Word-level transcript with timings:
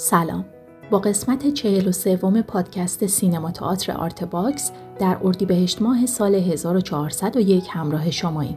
سلام 0.00 0.44
با 0.90 0.98
قسمت 0.98 1.54
چهل 1.54 1.88
و 1.88 1.92
سوم 1.92 2.42
پادکست 2.42 3.06
سینما 3.06 3.50
تئاتر 3.50 3.92
آرت 3.92 4.24
باکس 4.24 4.72
در 4.98 5.18
اردیبهشت 5.24 5.82
ماه 5.82 6.06
سال 6.06 6.34
1401 6.34 7.64
همراه 7.70 8.10
شماییم. 8.10 8.56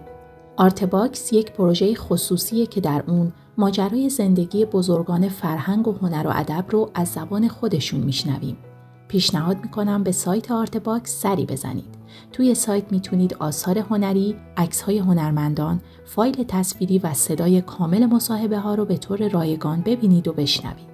آرت 0.57 0.83
باکس 0.83 1.33
یک 1.33 1.51
پروژه 1.51 1.95
خصوصیه 1.95 2.65
که 2.65 2.81
در 2.81 3.03
اون 3.07 3.33
ماجرای 3.57 4.09
زندگی 4.09 4.65
بزرگان 4.65 5.29
فرهنگ 5.29 5.87
و 5.87 5.91
هنر 5.91 6.27
و 6.27 6.31
ادب 6.33 6.65
رو 6.69 6.89
از 6.93 7.07
زبان 7.07 7.47
خودشون 7.47 7.99
میشنویم. 7.99 8.57
پیشنهاد 9.07 9.57
می‌کنم 9.63 10.03
به 10.03 10.11
سایت 10.11 10.51
آرت 10.51 10.77
باکس 10.77 11.21
سری 11.21 11.45
بزنید. 11.45 11.95
توی 12.31 12.55
سایت 12.55 12.91
می‌تونید 12.91 13.33
آثار 13.33 13.77
هنری، 13.77 14.35
عکس‌های 14.57 14.97
هنرمندان، 14.97 15.81
فایل 16.05 16.43
تصویری 16.47 16.99
و 16.99 17.13
صدای 17.13 17.61
کامل 17.61 18.05
مصاحبه 18.05 18.59
ها 18.59 18.75
رو 18.75 18.85
به 18.85 18.97
طور 18.97 19.29
رایگان 19.29 19.81
ببینید 19.81 20.27
و 20.27 20.33
بشنوید. 20.33 20.90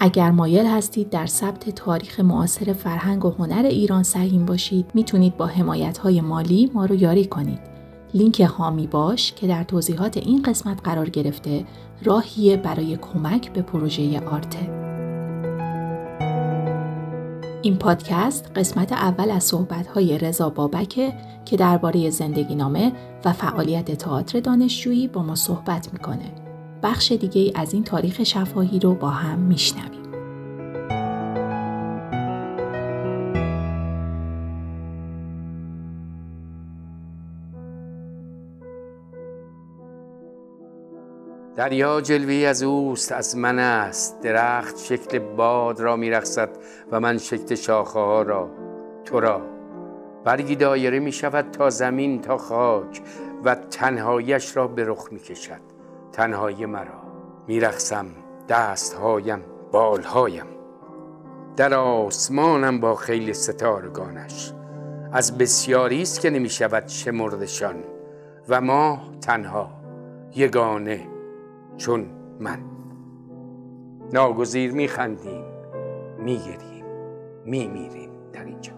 اگر 0.00 0.30
مایل 0.30 0.66
هستید 0.66 1.10
در 1.10 1.26
ثبت 1.26 1.70
تاریخ 1.70 2.20
معاصر 2.20 2.72
فرهنگ 2.72 3.24
و 3.24 3.30
هنر 3.30 3.66
ایران 3.66 4.02
سهیم 4.02 4.46
باشید 4.46 4.86
می‌تونید 4.94 5.36
با 5.36 5.46
حمایت 5.46 5.98
های 5.98 6.20
مالی 6.20 6.70
ما 6.74 6.84
رو 6.84 6.94
یاری 6.94 7.24
کنید. 7.24 7.58
لینک 8.14 8.40
هامی 8.40 8.86
باش 8.86 9.32
که 9.32 9.46
در 9.46 9.64
توضیحات 9.64 10.16
این 10.16 10.42
قسمت 10.42 10.80
قرار 10.84 11.08
گرفته 11.08 11.64
راهیه 12.04 12.56
برای 12.56 12.96
کمک 12.96 13.52
به 13.52 13.62
پروژه 13.62 14.20
آرته. 14.20 14.58
این 17.62 17.76
پادکست 17.76 18.52
قسمت 18.56 18.92
اول 18.92 19.30
از 19.30 19.44
صحبت‌های 19.44 20.18
رضا 20.18 20.50
بابکه 20.50 21.14
که 21.44 21.56
درباره 21.56 22.10
زندگی 22.10 22.54
نامه 22.54 22.92
و 23.24 23.32
فعالیت 23.32 23.92
تئاتر 23.92 24.40
دانشجویی 24.40 25.08
با 25.08 25.22
ما 25.22 25.34
صحبت 25.34 25.92
می‌کنه. 25.92 26.47
بخش 26.82 27.12
دیگه 27.12 27.52
از 27.54 27.74
این 27.74 27.84
تاریخ 27.84 28.22
شفاهی 28.22 28.78
رو 28.78 28.94
با 28.94 29.08
هم 29.08 29.38
میشنویم. 29.38 29.98
دریا 41.56 42.00
جلوی 42.00 42.46
از 42.46 42.62
اوست 42.62 43.12
از 43.12 43.36
من 43.36 43.58
است. 43.58 44.20
درخت 44.20 44.78
شکل 44.78 45.18
باد 45.18 45.80
را 45.80 45.96
میرخصد 45.96 46.50
و 46.92 47.00
من 47.00 47.18
شکل 47.18 47.54
شاخه 47.54 47.98
ها 47.98 48.22
را. 48.22 48.50
تو 49.04 49.20
را. 49.20 49.42
برگی 50.24 50.56
دایره 50.56 50.98
می 50.98 51.12
شود 51.12 51.50
تا 51.50 51.70
زمین 51.70 52.20
تا 52.20 52.38
خاک 52.38 53.02
و 53.44 53.54
تنهایش 53.54 54.56
را 54.56 54.68
به 54.68 54.84
رخ 54.84 55.08
می 55.12 55.18
کشد 55.18 55.77
تنهایی 56.18 56.66
مرا. 56.66 57.02
میرخسم 57.46 58.06
دستهایم 58.48 59.42
بالهایم. 59.72 60.46
در 61.56 61.74
آسمانم 61.74 62.80
با 62.80 62.94
خیلی 62.94 63.34
ستارگانش. 63.34 64.52
از 65.12 65.38
بسیاری 65.38 66.02
است 66.02 66.20
که 66.20 66.30
نمی 66.30 66.48
شود 66.48 66.88
شمردشان. 66.88 67.74
و 68.48 68.60
ما 68.60 69.00
تنها 69.20 69.70
یگانه 70.36 71.08
چون 71.76 72.06
من. 72.40 72.58
ناگزیر 74.12 74.72
میخندیم 74.72 75.44
میگریم 76.18 76.84
میمیریم 77.44 78.10
در 78.32 78.44
اینجا. 78.44 78.72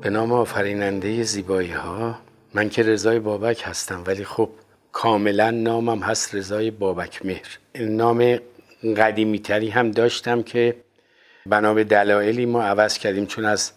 به 0.00 0.10
نام 0.10 0.32
آفریننده 0.32 1.22
زیبایی 1.22 1.72
ها 1.72 2.14
من 2.54 2.68
که 2.68 2.82
رضای 2.82 3.18
بابک 3.18 3.62
هستم 3.66 4.02
ولی 4.06 4.24
خب 4.24 4.48
کاملا 4.92 5.50
نامم 5.50 6.02
هست 6.02 6.34
رضای 6.34 6.70
بابک 6.70 7.26
مهر. 7.26 7.58
نام 7.80 8.38
قدیمی 8.96 9.38
تری 9.38 9.68
هم 9.68 9.90
داشتم 9.90 10.42
که 10.42 10.76
بنا 11.46 11.74
به 11.74 11.84
دلایلی 11.84 12.46
ما 12.46 12.62
عوض 12.62 12.98
کردیم 12.98 13.26
چون 13.26 13.44
از 13.44 13.72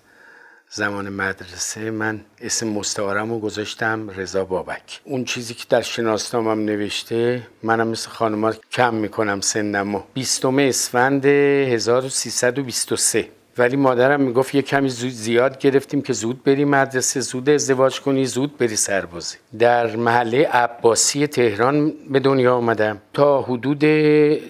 زمان 0.70 1.10
مدرسه 1.10 1.92
من 1.92 2.26
اسم 2.42 2.68
مستعارم 2.68 3.32
رو 3.32 3.40
گذاشتم 3.40 4.10
رضا 4.10 4.46
بابک. 4.46 5.02
اون 5.04 5.26
چیزی 5.26 5.54
که 5.54 5.66
در 5.70 5.82
شناسنامم 5.82 6.66
نوشته 6.66 7.48
منم 7.64 7.88
مثل 7.88 8.10
خانمات 8.10 8.60
کم 8.72 8.94
می‌کنم 8.94 9.42
سنم 9.42 9.96
و 9.96 10.02
بیستم 10.14 10.58
اسفند 10.58 11.26
1323 11.26 13.30
ولی 13.58 13.76
مادرم 13.76 14.22
می‌گفت 14.22 14.56
یه 14.56 14.62
کمی 14.62 14.90
زود 14.90 15.12
زیاد 15.12 15.58
گرفتیم 15.58 16.02
که 16.02 16.14
زود 16.14 16.44
بری 16.44 16.66
مدرسه 16.66 17.20
زود 17.20 17.50
ازدواج 17.50 18.02
کنی 18.02 18.26
زود 18.26 18.58
بری 18.58 18.76
سربازی. 18.76 19.38
در 19.60 19.96
محله 19.96 20.48
عباسی 20.48 21.28
تهران 21.28 21.94
به 22.10 22.20
دنیا 22.20 22.56
آمدم 22.56 23.02
تا 23.14 23.42
حدود 23.42 23.84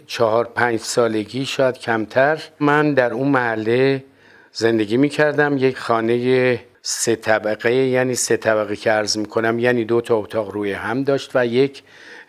چهار 0.07 0.45
پنج 0.55 0.79
سالگی 0.79 1.45
شاید 1.45 1.77
کمتر 1.77 2.43
من 2.59 2.93
در 2.93 3.13
اون 3.13 3.27
محله 3.27 4.03
زندگی 4.51 4.97
می‌کردم. 4.97 5.57
یک 5.57 5.77
خانه 5.77 6.59
سه 6.81 7.15
طبقه 7.15 7.73
یعنی 7.73 8.15
سه 8.15 8.37
طبقه 8.37 8.75
که 8.75 8.91
عرض 8.91 9.17
می‌کنم 9.17 9.59
یعنی 9.59 9.85
دو 9.85 10.01
تا 10.01 10.17
اتاق 10.17 10.51
روی 10.51 10.71
هم 10.71 11.03
داشت 11.03 11.31
و 11.35 11.45
یک 11.45 11.83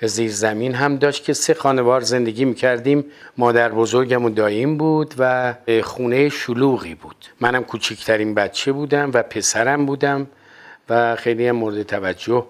زیر 0.06 0.31
زمین 0.31 0.75
هم 0.75 0.97
داشت 0.97 1.25
که 1.25 1.32
سه 1.32 1.54
خانوار 1.54 2.00
زندگی 2.00 2.44
می‌کردیم. 2.44 3.04
مادر 3.38 3.69
بزرگم 3.69 4.25
و 4.25 4.31
داییم 4.31 4.76
بود 4.76 5.15
و 5.19 5.54
خونه 5.82 6.28
شلوغی 6.28 6.94
بود. 6.94 7.16
منم 7.41 7.65
کوچکترین 7.65 8.34
بچه 8.34 8.72
بودم 8.72 9.10
و 9.15 9.22
پسرم 9.22 9.87
بودم 9.87 10.26
و 10.91 11.16
خیلی 11.16 11.48
هم 11.48 11.56
مورد 11.56 11.82
توجه 11.82 12.44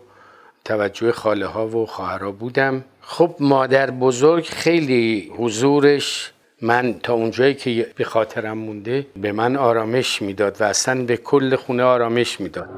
توجه 0.64 1.12
خاله 1.12 1.46
ها 1.46 1.66
و 1.68 1.86
خواهرها 1.86 2.32
بودم. 2.32 2.84
خب 3.00 3.34
مادر 3.40 3.90
بزرگ 3.90 4.44
خیلی 4.44 5.32
حضورش 5.36 6.32
من 6.62 6.94
تا 7.02 7.14
اونجایی 7.14 7.54
که 7.54 7.86
به 7.96 8.04
خاطرم 8.04 8.58
مونده 8.58 9.06
به 9.16 9.32
من 9.32 9.56
آرامش 9.56 10.22
می‌داد 10.22 10.56
و 10.60 10.64
اصلا 10.64 11.04
به 11.04 11.16
کل 11.16 11.56
خونه 11.56 11.82
آرامش 11.82 12.40
می‌داد. 12.40 12.68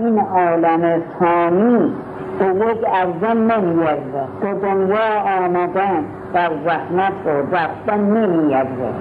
این 0.00 0.18
عالم 0.18 1.02
ثانی 1.18 1.94
به 2.18 2.25
یک 2.44 2.84
ارزان 2.86 3.50
نمیارزه 3.50 4.24
به 4.40 4.54
دنیا 4.54 5.20
آمدن 5.38 6.04
در 6.34 6.50
زحمت 6.64 7.12
و 7.26 7.56
رفتن 7.56 8.00
نمیارزه 8.00 8.92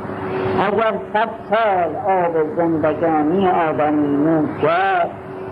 اگر 0.62 0.94
صد 1.14 1.30
سال 1.50 1.96
آب 1.96 2.56
زندگانی 2.58 3.48
آدمی 3.48 4.18
نوش 4.18 4.72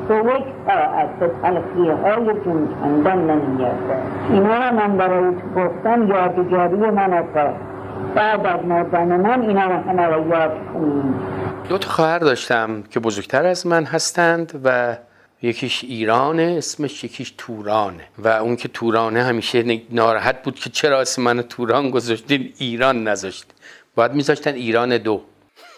به 0.08 0.16
یک 0.16 0.46
ساعت 0.68 1.20
به 1.20 1.32
تلخی 1.42 1.90
های 1.90 2.26
جون 2.26 2.68
کندن 2.82 3.18
نمیارزه 3.18 3.98
اینا 4.30 4.72
من 4.72 4.98
برای 4.98 5.32
تو 5.36 5.62
گفتن 5.62 6.08
یادگاری 6.08 6.76
من 6.76 7.14
است 7.14 7.58
بعد 8.16 8.46
از 8.46 8.66
مردن 8.66 9.22
من 9.22 9.42
اینا 9.42 9.66
رو 9.66 9.90
همه 9.90 10.06
رو 10.06 10.28
یاد 10.28 10.52
کنیم. 10.74 11.16
دو 11.70 11.78
تا 11.78 11.90
خواهر 11.90 12.20
داشتم 12.20 12.84
که 12.90 13.00
بزرگتر 13.00 13.46
از 13.46 13.68
من 13.68 13.84
هستند 13.84 14.62
و 14.64 14.96
یکیش 15.44 15.84
ایرانه 15.84 16.56
اسمش 16.58 17.04
یکیش 17.04 17.34
تورانه 17.38 18.04
و 18.18 18.28
اون 18.28 18.56
که 18.56 18.68
تورانه 18.68 19.24
همیشه 19.24 19.82
ناراحت 19.90 20.44
بود 20.44 20.56
که 20.56 20.70
چرا 20.70 21.02
اسم 21.02 21.22
من 21.22 21.42
توران 21.42 21.90
گذاشتین؟ 21.90 22.54
ایران 22.58 23.08
نذاشت. 23.08 23.46
باید 23.96 24.14
میذاشتن 24.14 24.54
ایران 24.54 24.98
دو. 24.98 25.22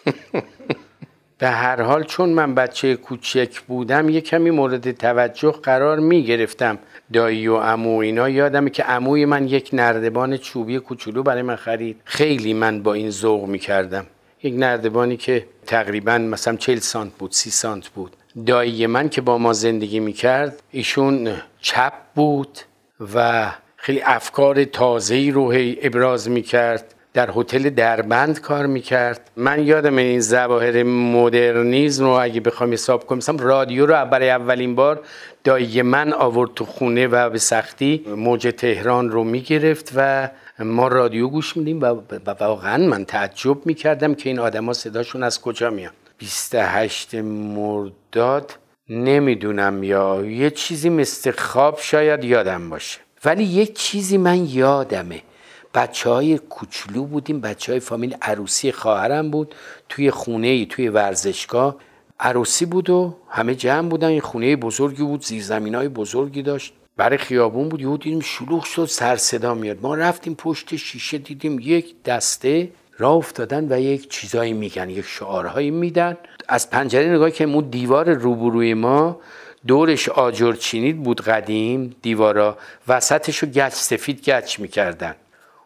به 1.37 1.49
هر 1.49 1.81
حال 1.81 2.03
چون 2.03 2.29
من 2.29 2.55
بچه 2.55 2.95
کوچک 2.95 3.59
بودم 3.61 4.09
یه 4.09 4.21
کمی 4.21 4.49
مورد 4.49 4.91
توجه 4.91 5.51
قرار 5.51 5.99
می 5.99 6.23
گرفتم 6.23 6.79
دایی 7.13 7.47
و 7.47 7.53
امو 7.53 7.97
اینا 7.97 8.29
یادمه 8.29 8.69
که 8.69 8.83
عموی 8.83 9.25
من 9.25 9.47
یک 9.47 9.69
نردبان 9.73 10.37
چوبی 10.37 10.79
کوچولو 10.79 11.23
برای 11.23 11.41
من 11.41 11.55
خرید. 11.55 12.01
خیلی 12.03 12.53
من 12.53 12.83
با 12.83 12.93
این 12.93 13.09
ذوق 13.09 13.45
می 13.45 13.59
کردم 13.59 14.05
یک 14.43 14.53
نردبانی 14.57 15.17
که 15.17 15.47
تقریبا 15.67 16.17
مثلا 16.17 16.55
40 16.55 16.79
سانت 16.79 17.13
بود 17.13 17.31
30 17.31 17.49
سانت 17.49 17.87
بود. 17.87 18.11
دایی 18.45 18.87
من 18.87 19.09
که 19.09 19.21
با 19.21 19.37
ما 19.37 19.53
زندگی 19.53 19.99
می 19.99 20.13
کرد 20.13 20.63
ایشون 20.71 21.29
چپ 21.61 21.93
بود 22.15 22.59
و 23.15 23.51
خیلی 23.75 24.01
افکار 24.01 24.63
تازه‌ای 24.63 25.31
رو 25.31 25.53
ابراز 25.81 26.29
می 26.29 26.41
کرد 26.41 26.95
در 27.13 27.29
هتل 27.35 27.69
دربند 27.69 28.41
کار 28.41 28.65
می‌کرد. 28.65 29.31
من 29.35 29.63
یادم 29.67 29.97
این 29.97 30.19
زواهر 30.19 30.83
مدرنیزم 30.83 32.03
رو 32.03 32.09
اگه 32.09 32.41
بخوام 32.41 32.73
حساب 32.73 33.05
کنم 33.05 33.17
مثلا 33.17 33.35
رادیو 33.39 33.85
رو 33.85 34.05
برای 34.05 34.29
اولین 34.29 34.75
بار 34.75 35.01
دایی 35.43 35.81
من 35.81 36.13
آورد 36.13 36.53
تو 36.55 36.65
خونه 36.65 37.07
و 37.07 37.29
به 37.29 37.37
سختی 37.37 38.05
موج 38.15 38.53
تهران 38.57 39.09
رو 39.09 39.23
می‌گرفت 39.23 39.91
و 39.95 40.29
ما 40.59 40.87
رادیو 40.87 41.27
گوش 41.27 41.57
میدیم 41.57 41.81
و 41.81 41.95
واقعا 42.39 42.77
من 42.77 43.05
تعجب 43.05 43.65
می‌کردم 43.65 44.15
که 44.15 44.29
این 44.29 44.39
آدما 44.39 44.73
صداشون 44.73 45.23
از 45.23 45.41
کجا 45.41 45.69
میان. 45.69 45.93
28 46.17 47.15
مرداد 47.15 48.55
نمی‌دونم 48.89 49.83
یا 49.83 50.25
یه 50.25 50.49
چیزی 50.49 50.89
مثل 50.89 51.31
خواب 51.31 51.79
شاید 51.79 52.23
یادم 52.23 52.69
باشه. 52.69 52.99
ولی 53.25 53.43
یه 53.43 53.65
چیزی 53.65 54.17
من 54.17 54.45
یادمه. 54.45 55.21
بچه 55.73 56.09
های 56.09 56.37
کوچلو 56.37 57.03
بودیم 57.03 57.41
بچه 57.41 57.71
های 57.71 57.79
فامیل 57.79 58.15
عروسی 58.21 58.71
خواهرم 58.71 59.31
بود 59.31 59.55
توی 59.89 60.11
خونه 60.11 60.47
ای 60.47 60.65
توی 60.65 60.89
ورزشگاه. 60.89 61.75
عروسی 62.19 62.65
بود 62.65 62.89
و 62.89 63.17
همه 63.29 63.55
جمع 63.55 63.89
بودن 63.89 64.07
این 64.07 64.21
خونه 64.21 64.55
بزرگی 64.55 65.03
بود 65.03 65.25
زیرزمین 65.25 65.75
های 65.75 65.87
بزرگی 65.87 66.41
داشت. 66.41 66.73
برای 66.97 67.17
خیابون 67.17 67.69
بود 67.69 67.81
یهو 67.81 67.97
دیدیم 67.97 68.19
شلوغ 68.19 68.63
شد 68.63 68.85
سر 68.85 69.15
صدا 69.15 69.53
میاد. 69.53 69.77
ما 69.81 69.95
رفتیم 69.95 70.35
پشت 70.35 70.75
شیشه 70.75 71.17
دیدیم 71.17 71.59
یک 71.59 72.03
دسته 72.03 72.69
راه 72.97 73.13
افتادن 73.13 73.71
و 73.71 73.79
یک 73.79 74.09
چیزایی 74.09 74.53
میگن 74.53 74.89
یک 74.89 75.05
شعارهایی 75.05 75.71
میدن. 75.71 76.17
از 76.47 76.69
پنجره 76.69 77.09
نگاه 77.09 77.31
که 77.31 77.43
اون 77.43 77.69
دیوار 77.69 78.13
روبروی 78.13 78.73
ما 78.73 79.19
دورش 79.67 80.09
آجر 80.09 80.53
چینید 80.53 81.03
بود 81.03 81.21
قدیم 81.21 81.95
دیوارا 82.01 82.57
وسطش 82.87 83.37
رو 83.37 83.47
گچ 83.47 83.73
سفید 83.73 84.29
گچ 84.29 84.59
می‌کردن. 84.59 85.15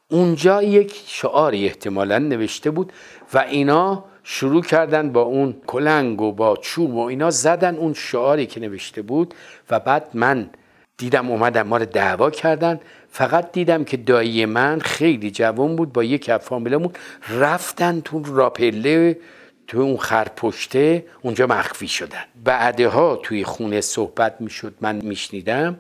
اونجا 0.08 0.64
یک 0.64 1.02
شعاری 1.06 1.66
احتمالا 1.66 2.18
نوشته 2.18 2.72
بود 2.72 2.94
و 3.34 3.38
اینا 3.38 4.04
شروع 4.24 4.64
کردن 4.64 5.12
با 5.12 5.22
اون 5.22 5.56
کلنگ 5.68 6.22
و 6.22 6.32
با 6.32 6.58
چوب 6.58 6.96
و 6.96 7.00
اینا 7.00 7.30
زدن 7.30 7.76
اون 7.76 7.94
شعاری 7.94 8.46
که 8.46 8.60
نوشته 8.60 9.02
بود 9.02 9.34
و 9.70 9.80
بعد 9.80 10.10
من 10.14 10.50
دیدم 10.98 11.32
اومدن 11.32 11.62
ما 11.62 11.78
رو 11.78 11.86
دعوا 11.86 12.30
کردن. 12.30 12.80
فقط 13.12 13.52
دیدم 13.52 13.84
که 13.84 13.98
دایی 13.98 14.46
من 14.46 14.80
خیلی 14.80 15.32
جوان 15.32 15.76
بود 15.76 15.94
با 15.94 16.04
یک 16.04 16.38
فامیلمون 16.38 16.92
رفتن 17.30 18.02
تو 18.02 18.36
راپله 18.36 19.20
تو 19.68 19.80
اون 19.80 19.98
خرپشته 19.98 21.06
اونجا 21.22 21.48
مخفی 21.48 21.88
شدن. 21.88 22.24
بعدها 22.44 23.16
توی 23.16 23.44
خونه 23.44 23.82
صحبت 23.82 24.42
می‌شد 24.42 24.74
من 24.82 24.96
میشنیدم. 24.96 25.80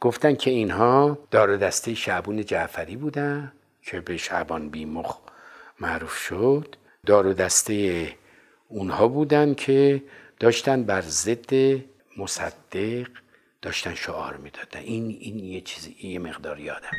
گفتن 0.00 0.34
که 0.34 0.50
اینها 0.50 1.18
دار 1.30 1.56
دسته 1.56 1.94
شعبون 1.94 2.44
جعفری 2.44 2.96
بودن 2.96 3.52
که 3.82 4.00
به 4.00 4.16
شعبان 4.16 4.68
بیمخ 4.68 5.16
معروف 5.80 6.16
شد. 6.16 6.76
دار 7.06 7.32
دسته 7.32 8.08
اونها 8.68 9.08
بودن 9.08 9.54
که 9.54 10.02
داشتن 10.40 10.82
بر 10.82 11.00
ضد 11.00 11.54
مصدق 12.16 13.06
داشتن 13.62 13.94
شعار 13.94 14.36
می‌دادن. 14.36 14.80
این 14.80 15.18
این 15.20 15.38
یه 15.38 15.60
چیزی 15.60 15.96
یه 16.02 16.18
مقدار 16.18 16.60
یادمه. 16.60 16.90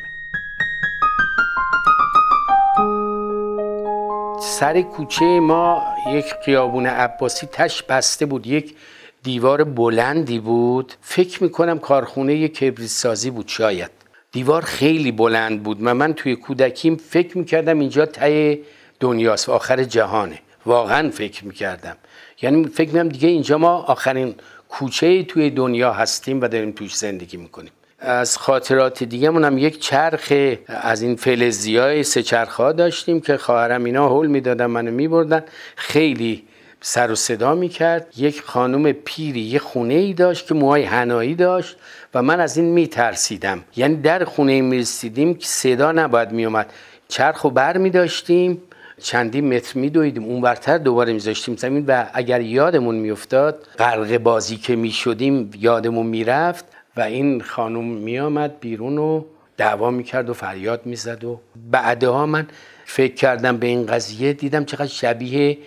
سر 4.42 4.82
کوچه 4.82 5.24
ما 5.24 5.82
یک 6.08 6.24
خیابون 6.44 6.86
عباسی 6.86 7.46
تش 7.46 7.82
بسته 7.82 8.26
بود. 8.26 8.46
یک 8.46 8.76
دیوار 9.22 9.64
بلندی 9.64 10.38
بود. 10.38 10.92
فکر 11.00 11.42
می‌کنم 11.42 11.78
کارخونه 11.78 12.48
کبریت 12.48 12.90
سازی 12.90 13.30
بود 13.30 13.48
شاید. 13.48 13.90
دیوار 14.32 14.62
خیلی 14.62 15.12
بلند 15.12 15.62
بود. 15.62 15.78
و 15.82 15.94
من 15.94 16.12
توی 16.12 16.36
کودکیم 16.36 16.96
فکر 16.96 17.38
می‌کردم 17.38 17.78
اینجا 17.78 18.06
ته 18.06 18.60
دنیاست 19.00 19.48
آخر 19.48 19.84
جهانه. 19.84 20.38
واقعا 20.66 21.10
فکر 21.10 21.44
می‌کردم. 21.44 21.96
یعنی 22.42 22.64
فکر 22.64 22.88
می‌کنم 22.88 23.08
دیگه 23.08 23.28
اینجا 23.28 23.58
ما 23.58 23.72
آخرین 23.72 24.34
کوچه 24.70 25.22
توی 25.22 25.50
دنیا 25.50 25.92
هستیم 25.92 26.40
و 26.40 26.48
داریم 26.48 26.72
توش 26.72 26.96
زندگی 26.96 27.36
می‌کنیم. 27.36 27.70
از 27.98 28.38
خاطرات 28.38 29.04
دیگه 29.04 29.32
هم 29.32 29.58
یک 29.58 29.80
چرخ 29.80 30.32
از 30.68 31.02
این 31.02 31.16
فلزی 31.16 31.76
های 31.76 32.02
سه 32.02 32.22
چرخ 32.22 32.54
ها 32.54 32.72
داشتیم 32.72 33.20
که 33.20 33.36
خواهرم 33.36 33.84
اینا 33.84 34.08
حول 34.08 34.26
می‌دادن 34.26 34.66
منو 34.66 34.90
میبردن. 34.90 35.44
خیلی 35.76 36.44
سر 36.80 37.10
و 37.10 37.14
صدا 37.14 37.54
می‌کرد. 37.54 38.06
یک 38.16 38.42
خانم 38.42 38.92
پیری 38.92 39.40
یه 39.40 39.58
خونه 39.58 39.94
ای 39.94 40.12
داشت 40.12 40.46
که 40.46 40.54
موهای 40.54 40.82
هنایی 40.82 41.34
داشت 41.34 41.76
و 42.14 42.22
من 42.22 42.40
از 42.40 42.56
این 42.56 42.66
میترسیدم. 42.66 43.64
یعنی 43.76 43.96
در 43.96 44.24
خونه 44.24 44.60
می‌رسیدیم 44.60 45.34
که 45.34 45.46
صدا 45.46 45.92
نباید 45.92 46.32
میومد 46.32 46.72
چرخ 47.08 47.44
و 47.44 47.50
بر 47.50 47.76
میداشتیم 47.76 48.62
چندی 49.00 49.40
متر 49.40 49.78
میدویدیم. 49.78 50.24
اون 50.24 50.40
برتر 50.40 50.78
دوباره 50.78 51.12
میذاشتیم 51.12 51.56
زمین 51.56 51.84
و 51.86 52.06
اگر 52.14 52.40
یادمون 52.40 52.94
میافتاد 52.94 53.68
غرق 53.78 54.18
بازی 54.18 54.56
که 54.56 54.76
می‌شدیم 54.76 55.50
یادمون 55.58 56.06
می‌رفت 56.06 56.64
و 56.96 57.00
این 57.00 57.40
خانم 57.40 57.84
میآمد 57.84 58.60
بیرون 58.60 58.98
و 58.98 59.24
دعوا 59.56 59.90
می‌کرد 59.90 60.30
و 60.30 60.34
فریاد 60.34 60.86
می‌زد 60.86 61.24
و 61.24 61.40
بعدها 61.70 62.26
من 62.26 62.46
فکر 62.84 63.14
کردم 63.14 63.56
به 63.56 63.66
این 63.66 63.86
قضیه 63.86 64.32
دیدم 64.32 64.64
چقدر 64.64 64.86
شبیه 64.86 65.58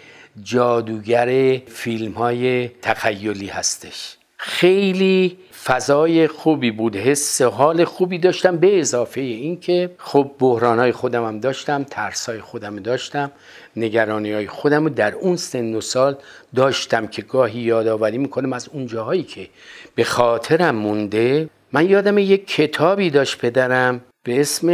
جادوگر 0.43 1.57
فیلم 1.67 2.11
های 2.11 2.67
تخیلی 2.81 3.47
هستش. 3.47 4.17
خیلی 4.37 5.37
فضای 5.65 6.27
خوبی 6.27 6.71
بود 6.71 6.95
حس 6.95 7.41
حال 7.41 7.85
خوبی 7.85 8.17
داشتم 8.17 8.57
به 8.57 8.79
اضافه 8.79 9.21
اینکه 9.21 9.89
خب 9.97 10.31
بحران 10.39 10.79
های 10.79 10.91
خودم 10.91 11.25
هم 11.25 11.39
داشتم 11.39 11.83
ترس 11.83 12.29
های 12.29 12.41
خودم 12.41 12.75
داشتم 12.75 13.31
نگرانی 13.75 14.31
های 14.31 14.47
خودم 14.47 14.89
در 14.89 15.15
اون 15.15 15.35
سن 15.35 15.75
و 15.75 15.81
سال 15.81 16.15
داشتم 16.55 17.07
که 17.07 17.21
گاهی 17.21 17.59
یادآوری 17.59 18.17
می‌کنم 18.17 18.53
از 18.53 18.69
اون 18.73 18.87
جاهایی 18.87 19.23
که 19.23 19.49
به 19.95 20.03
خاطرم 20.03 20.75
مونده. 20.75 21.49
من 21.71 21.89
یادم 21.89 22.17
یک 22.17 22.47
کتابی 22.47 23.09
داشت 23.09 23.37
پدرم 23.37 24.01
به 24.23 24.41
اسم 24.41 24.69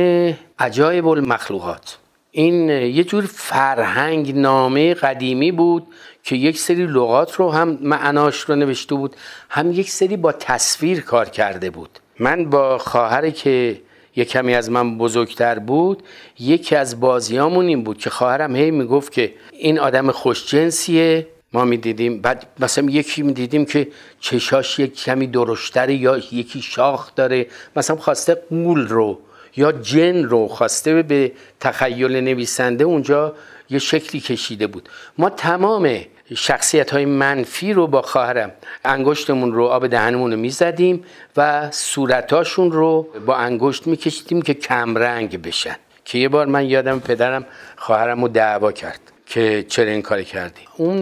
عجایب 0.59 1.07
المخلوقات. 1.07 1.97
این 2.31 2.69
یه 2.69 3.03
جور 3.03 3.25
فرهنگ 3.25 4.35
نامه 4.35 4.93
قدیمی 4.93 5.51
بود 5.51 5.87
که 6.23 6.35
یک 6.35 6.59
سری 6.59 6.85
لغات 6.85 7.35
رو 7.35 7.51
هم 7.51 7.77
معناش 7.81 8.39
رو 8.39 8.55
نوشته 8.55 8.95
بود 8.95 9.15
هم 9.49 9.71
یک 9.71 9.91
سری 9.91 10.17
با 10.17 10.31
تصویر 10.31 11.01
کار 11.01 11.29
کرده 11.29 11.69
بود. 11.69 11.89
من 12.19 12.49
با 12.49 12.77
خواهر 12.77 13.29
که 13.29 13.81
یه 14.15 14.25
کمی 14.25 14.55
از 14.55 14.71
من 14.71 14.97
بزرگتر 14.97 15.59
بود 15.59 16.03
یکی 16.39 16.75
از 16.75 16.99
بازیامون 16.99 17.67
این 17.67 17.83
بود 17.83 17.97
که 17.97 18.09
خواهرم 18.09 18.55
هی 18.55 18.71
می‌گفت 18.71 19.11
که 19.11 19.33
این 19.51 19.79
آدم 19.79 20.11
خوشجنسیه. 20.11 21.27
ما 21.53 21.65
می‌دیدیم 21.65 22.21
بعد 22.21 22.45
مثلا 22.59 22.89
یکی 22.89 23.21
می‌دیدیم 23.21 23.65
که 23.65 23.87
چشاش 24.19 24.79
یک 24.79 25.03
کمی 25.03 25.27
درشتره 25.27 25.93
یا 25.93 26.17
یکی 26.17 26.61
شاخ 26.61 27.15
داره. 27.15 27.47
مثلا 27.75 27.95
خواسته 27.95 28.35
قول 28.49 28.87
رو 28.87 29.19
یا 29.55 29.71
جن 29.71 30.23
رو 30.23 30.47
خواسته 30.47 31.03
به 31.03 31.31
تخیل 31.59 32.15
نویسنده 32.15 32.83
اونجا 32.83 33.33
یه 33.69 33.79
شکلی 33.79 34.21
کشیده 34.21 34.67
بود. 34.67 34.89
ما 35.17 35.29
تمام 35.29 35.99
شخصیت 36.35 36.91
های 36.91 37.05
منفی 37.05 37.73
رو 37.73 37.87
با 37.87 38.01
خواهرم 38.01 38.51
انگشتمون 38.85 39.53
رو 39.53 39.65
آب 39.65 39.87
دهنمون 39.87 40.31
رو 40.31 40.37
می‌زدیم 40.37 41.03
و 41.37 41.71
صورتاشون 41.71 42.71
رو 42.71 43.07
با 43.25 43.35
انگشت 43.35 43.87
میکشیدیم 43.87 44.41
که 44.41 44.53
کمرنگ 44.53 45.41
بشن. 45.41 45.75
که 46.05 46.17
یه 46.17 46.29
بار 46.29 46.45
من 46.45 46.65
یادم 46.65 46.99
پدرم 46.99 47.45
خواهرم 47.75 48.21
رو 48.21 48.27
دعوا 48.27 48.71
کرد 48.71 48.99
که 49.25 49.65
چرا 49.67 49.91
این 49.91 50.01
کاری 50.01 50.25
کردی. 50.25 50.61
اون 50.77 50.97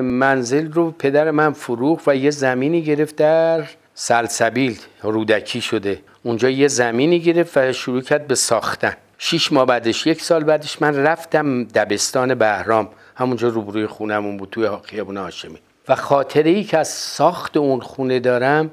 منزل 0.00 0.72
رو 0.72 0.90
پدر 0.90 1.30
من 1.30 1.52
فروخ 1.52 2.00
و 2.06 2.16
یه 2.16 2.30
زمینی 2.30 2.82
گرفت 2.82 3.16
در 3.16 3.64
سلسبیل 3.94 4.78
رودکی 5.02 5.60
شده. 5.60 6.00
اونجا 6.22 6.50
یه 6.50 6.68
زمینی 6.68 7.20
گرفت 7.20 7.56
و 7.56 7.72
شروع 7.72 8.00
کرد 8.00 8.26
به 8.26 8.34
ساختن. 8.34 8.96
شیش 9.18 9.52
ماه 9.52 9.66
بعدش 9.66 10.06
یک 10.06 10.22
سال 10.22 10.44
بعدش 10.44 10.82
من 10.82 10.96
رفتم 10.96 11.64
دبستان 11.64 12.34
بهرام 12.34 12.88
همونجا 13.16 13.48
روبروی 13.48 13.86
خونمون 13.86 14.36
بود 14.36 14.50
توی 14.50 14.68
خیابون 14.84 15.16
هاشمی. 15.16 15.58
و 15.88 15.94
خاطره 15.94 16.50
ای 16.50 16.64
که 16.64 16.78
از 16.78 16.88
ساخت 16.88 17.56
اون 17.56 17.80
خونه 17.80 18.20
دارم 18.20 18.70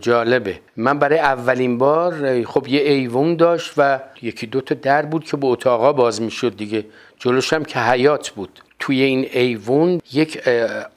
جالبه. 0.00 0.60
من 0.76 0.98
برای 0.98 1.18
اولین 1.18 1.78
بار 1.78 2.44
خب 2.44 2.68
یه 2.68 2.80
ایوون 2.80 3.36
داشت 3.36 3.72
و 3.76 4.00
یکی 4.22 4.46
دو 4.46 4.60
تا 4.60 4.74
در 4.74 5.02
بود 5.02 5.24
که 5.24 5.36
به 5.36 5.46
اتاقا 5.46 5.92
باز 5.92 6.22
می‌شد 6.22 6.56
دیگه. 6.56 6.86
جلوشم 7.18 7.62
که 7.62 7.78
حیات 7.78 8.30
بود. 8.30 8.60
توی 8.78 9.02
این 9.02 9.26
ایوون 9.32 10.00
یک 10.12 10.48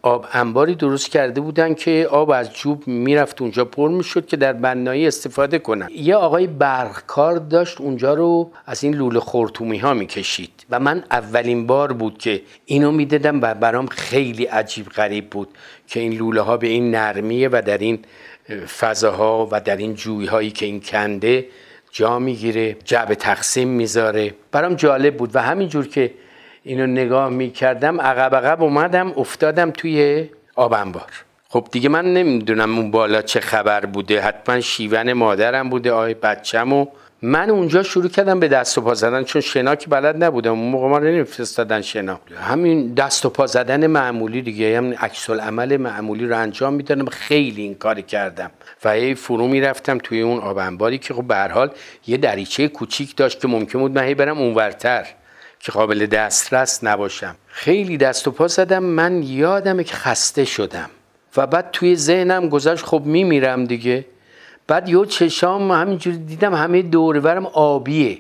آب 0.02 0.26
انباری 0.34 0.76
درست 0.76 1.10
کرده 1.10 1.42
بودن 1.42 1.74
که 1.74 2.08
آب 2.12 2.30
از 2.30 2.54
جوب 2.54 2.88
می‌رفت 2.88 3.42
اونجا 3.42 3.66
پر 3.66 3.90
می‌شد 3.90 4.26
که 4.26 4.38
در 4.38 4.54
بنایی 4.54 5.08
استفاده 5.08 5.60
کنن. 5.60 5.90
یه 5.96 6.16
آقای 6.16 6.48
برقکار 6.48 7.36
داشت 7.36 7.82
اونجا 7.82 8.14
رو 8.14 8.52
از 8.66 8.84
این 8.84 8.94
لوله 8.94 9.20
خورتومی 9.20 9.78
ها 9.78 9.94
می‌کشید 9.94 10.66
و 10.70 10.80
من 10.80 11.04
اولین 11.12 11.68
بار 11.68 11.94
بود 11.94 12.18
که 12.18 12.42
اینو 12.66 12.92
می‌دیدم 12.92 13.42
و 13.42 13.54
برام 13.54 13.88
خیلی 13.88 14.46
عجیب 14.46 14.90
غریب 14.90 15.30
بود 15.30 15.48
که 15.88 16.00
این 16.00 16.14
لوله 16.14 16.42
ها 16.42 16.58
به 16.58 16.68
این 16.68 16.96
نرمیه 16.96 17.50
و 17.52 17.62
در 17.66 17.78
این 17.78 18.00
فضاها 18.80 19.48
و 19.52 19.62
در 19.62 19.78
این 19.78 19.94
جوی 19.94 20.26
هایی 20.26 20.52
که 20.52 20.66
این 20.66 20.82
کنده 20.82 21.46
جا 21.92 22.20
می‌گیره 22.20 22.78
جعب 22.86 23.14
تقسیم 23.14 23.68
می‌ذاره. 23.68 24.34
برام 24.52 24.76
جالب 24.76 25.18
بود 25.18 25.36
و 25.36 25.42
همینجور 25.42 25.88
که 25.88 26.12
اینو 26.70 26.88
نگاه 26.88 27.30
می‌کردم 27.30 28.02
عقب 28.02 28.36
عقب 28.36 28.64
اومدم 28.64 29.14
افتادم 29.18 29.72
توی 29.72 30.30
آب 30.56 30.74
انبار. 30.74 31.12
خب 31.50 31.68
دیگه 31.72 31.90
من 31.90 32.14
نمی‌دونم 32.14 32.78
اون 32.78 32.92
بالا 32.92 33.22
چه 33.22 33.40
خبر 33.40 33.86
بوده. 33.86 34.22
حتما 34.22 34.60
شیون 34.60 35.14
مادرم 35.14 35.70
بوده 35.70 35.92
آی 35.92 36.14
بچم 36.14 36.74
و 36.74 36.86
من 37.22 37.50
اونجا 37.50 37.84
شروع 37.84 38.10
کردم 38.10 38.40
به 38.40 38.48
دست 38.48 38.78
و 38.78 38.82
پا 38.82 38.94
زدن 38.94 39.24
چون 39.24 39.42
شنا 39.42 39.76
که 39.76 39.88
بلد 39.90 40.24
نبودم. 40.24 40.52
اون 40.52 40.70
موقع 40.70 40.88
ما 40.88 41.00
نمیفرستادن 41.00 41.82
شنا. 41.82 42.20
همین 42.36 42.94
دست 42.94 43.26
و 43.26 43.30
پا 43.30 43.48
زدن 43.48 43.88
معمولی 43.88 44.42
دیگه 44.42 44.78
هم 44.78 44.94
عکس 44.94 45.30
عمل 45.30 45.78
معمولی 45.78 46.26
رو 46.26 46.38
انجام 46.38 46.74
می‌دادم. 46.74 47.06
خیلی 47.06 47.62
این 47.62 47.76
کار 47.76 48.02
کردم. 48.02 48.52
و 48.84 48.92
هی 48.92 49.16
فرو 49.16 49.48
می‌رفتم 49.48 49.98
توی 49.98 50.22
اون 50.22 50.40
آب 50.40 50.58
انباری 50.58 50.98
که 50.98 51.14
خب 51.14 51.24
به 51.24 51.36
حال 51.36 51.72
یه 52.08 52.18
دریچه 52.18 52.68
کوچیک 52.68 53.16
داشت 53.16 53.42
که 53.42 53.48
ممکن 53.48 53.80
بود 53.80 53.92
من 53.96 54.04
هی 54.04 54.16
برم 54.16 54.38
اونورتر. 54.38 55.08
که 55.60 55.72
قابل 55.72 56.06
دسترس 56.06 56.84
نباشم. 56.84 57.36
خیلی 57.48 57.98
دست 57.98 58.28
و 58.28 58.32
پا 58.32 58.48
زدم 58.48 58.84
من 58.84 59.24
یادمه 59.24 59.84
که 59.84 59.96
خسته 59.96 60.46
شدم. 60.46 60.90
و 61.38 61.48
بعد 61.48 61.72
توی 61.72 61.96
ذهنم 61.96 62.50
گذشت 62.50 62.86
خب 62.86 63.02
میمیرم 63.06 63.66
دیگه. 63.66 64.06
بعد 64.68 64.90
یه 64.90 65.06
چشام 65.06 65.72
همینجوری 65.72 66.18
دیدم 66.18 66.54
همه 66.54 66.82
دورورم 66.82 67.46
آبیه. 67.46 68.18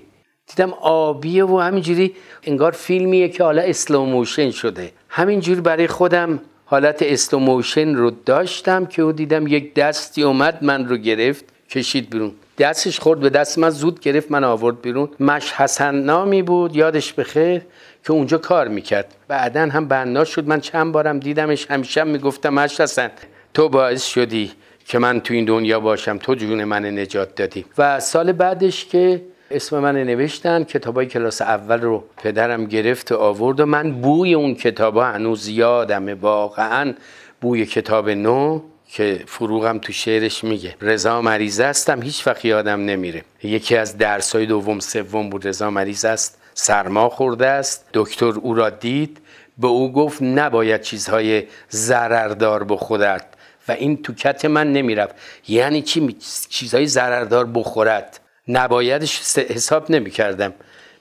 دیدم 0.47 0.73
آبیه 0.81 1.45
و 1.45 1.59
همینجوری 1.59 2.15
انگار 2.43 2.71
فیلمیه 2.71 3.29
که 3.29 3.43
حالا 3.43 3.61
اسلوموشن 3.61 4.51
شده. 4.51 4.91
همینجوری 5.09 5.61
برای 5.61 5.87
خودم 5.87 6.39
حالت 6.65 7.01
اسلوموشن 7.01 7.95
رو 7.95 8.11
داشتم 8.25 8.85
که 8.85 9.01
او 9.01 9.11
دیدم 9.11 9.47
یک 9.47 9.73
دستی 9.73 10.23
اومد 10.23 10.63
من 10.63 10.87
رو 10.87 10.97
گرفت 10.97 11.45
کشید 11.69 12.09
بیرون. 12.09 12.31
دستش 12.59 12.99
خورد 12.99 13.19
به 13.19 13.29
دست 13.29 13.57
من 13.57 13.69
زود 13.69 13.99
گرفت 13.99 14.31
من 14.31 14.43
آورد 14.43 14.81
بیرون. 14.81 15.09
مش 15.19 15.51
حسن 15.51 15.95
نامی 15.95 16.41
بود 16.41 16.75
یادش 16.75 17.13
بخیر 17.13 17.61
که 18.03 18.11
اونجا 18.11 18.37
کار 18.37 18.67
می‌کرد. 18.67 19.15
بعدا 19.27 19.61
هم 19.61 19.87
بنا 19.87 20.23
شد. 20.23 20.47
من 20.47 20.59
چند 20.59 20.91
بارم 20.91 21.19
دیدمش 21.19 21.71
همیشه 21.71 22.03
می‌گفتم 22.03 22.53
مش 22.53 22.81
حسن 22.81 23.11
تو 23.53 23.69
باعث 23.69 24.05
شدی 24.05 24.51
که 24.85 24.99
من 24.99 25.19
تو 25.19 25.33
این 25.33 25.45
دنیا 25.45 25.79
باشم 25.79 26.17
تو 26.17 26.35
جون 26.35 26.63
من 26.63 26.85
نجات 26.85 27.35
دادی. 27.35 27.65
و 27.77 27.99
سال 27.99 28.31
بعدش 28.31 28.85
که 28.85 29.21
اسم 29.51 29.79
من 29.79 29.95
نوشتن 29.95 30.63
کتابای 30.63 31.05
کلاس 31.05 31.41
اول 31.41 31.81
رو 31.81 32.03
پدرم 32.17 32.65
گرفت 32.65 33.11
و 33.11 33.15
آورد 33.15 33.59
و 33.59 33.65
من 33.65 33.91
بوی 33.91 34.33
اون 34.33 34.55
کتابا 34.55 35.05
هنوز 35.05 35.47
یادمه 35.47 36.13
واقعا 36.13 36.93
بوی 37.41 37.65
کتاب 37.65 38.09
نو. 38.09 38.61
که 38.91 39.23
فروغم 39.27 39.77
تو 39.77 39.93
شعرش 39.93 40.43
میگه. 40.43 40.75
رضا 40.81 41.21
مریض 41.21 41.59
هستم 41.59 42.01
هیچ 42.01 42.27
وقت 42.27 42.45
یادم 42.45 42.85
نمیره. 42.85 43.23
یکی 43.43 43.77
از 43.77 43.97
درسای 43.97 44.45
دوم 44.45 44.79
سوم 44.79 45.29
بود 45.29 45.47
رضا 45.47 45.69
مریض 45.69 46.05
است. 46.05 46.41
سرما 46.53 47.09
خورده 47.09 47.47
است. 47.47 47.85
دکتر 47.93 48.25
او 48.25 48.53
را 48.53 48.69
دید. 48.69 49.17
به 49.57 49.67
او 49.67 49.93
گفت 49.93 50.21
نباید 50.21 50.81
چیزهای 50.81 51.43
ضرردار 51.71 52.63
بخورد 52.63 53.37
و 53.67 53.71
این 53.71 54.01
تو 54.01 54.13
کت 54.13 54.45
من 54.45 54.73
نمی‌رفت. 54.73 55.15
یعنی 55.47 55.81
چی؟ 55.81 56.17
چیزهای 56.49 56.87
ضرردار 56.87 57.45
بخورد. 57.45 58.19
نبایدش 58.47 59.37
حساب 59.37 59.91
نمی‌کردم. 59.91 60.53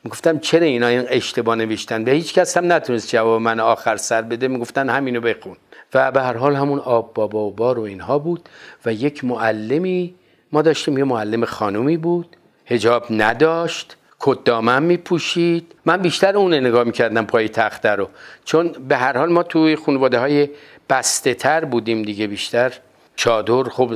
می‌گفتم 0.05 0.39
چرا 0.39 0.67
اینا 0.67 0.87
این 0.87 1.07
اشتباه 1.09 1.57
نوشتن؟ 1.57 2.05
به 2.05 2.11
هیچ 2.11 2.35
کس 2.35 2.57
هم 2.57 2.73
نتونست 2.73 3.09
جواب 3.09 3.41
من 3.41 3.61
آخر 3.61 3.97
سر 3.97 4.23
بده. 4.23 4.49
می‌گفتن 4.49 4.89
همینو 4.89 5.21
بخون. 5.21 5.57
و 5.95 6.11
به 6.11 6.23
هر 6.23 6.37
حال 6.37 6.57
همون 6.57 6.79
آب 6.79 7.15
بابا 7.15 7.39
و 7.39 7.51
بار 7.51 7.79
و 7.79 7.83
اینها 7.83 8.19
بود 8.19 8.49
و 8.87 8.93
یک 8.93 9.25
معلمی 9.25 10.15
ما 10.53 10.63
داشتیم 10.63 10.99
یه 10.99 11.05
معلم 11.05 11.45
خانومی 11.45 11.97
بود 11.97 12.37
هجاب 12.67 13.07
نداشت 13.11 13.97
کدامن 14.19 14.83
میپوشید. 14.83 15.75
من 15.85 15.97
بیشتر 15.97 16.37
اون 16.37 16.55
نگاه 16.55 16.85
می‌کردم 16.85 17.27
پای 17.27 17.49
تخته 17.49 17.89
رو 17.89 18.09
چون 18.45 18.69
به 18.89 18.97
هر 18.97 19.19
حال 19.19 19.33
ما 19.33 19.43
توی 19.43 19.77
خانواده 19.77 20.19
های 20.19 20.49
بسته 20.91 21.35
تر 21.35 21.65
بودیم 21.65 22.03
دیگه 22.03 22.27
بیشتر 22.27 22.73
چادر. 23.17 23.63
خب 23.63 23.89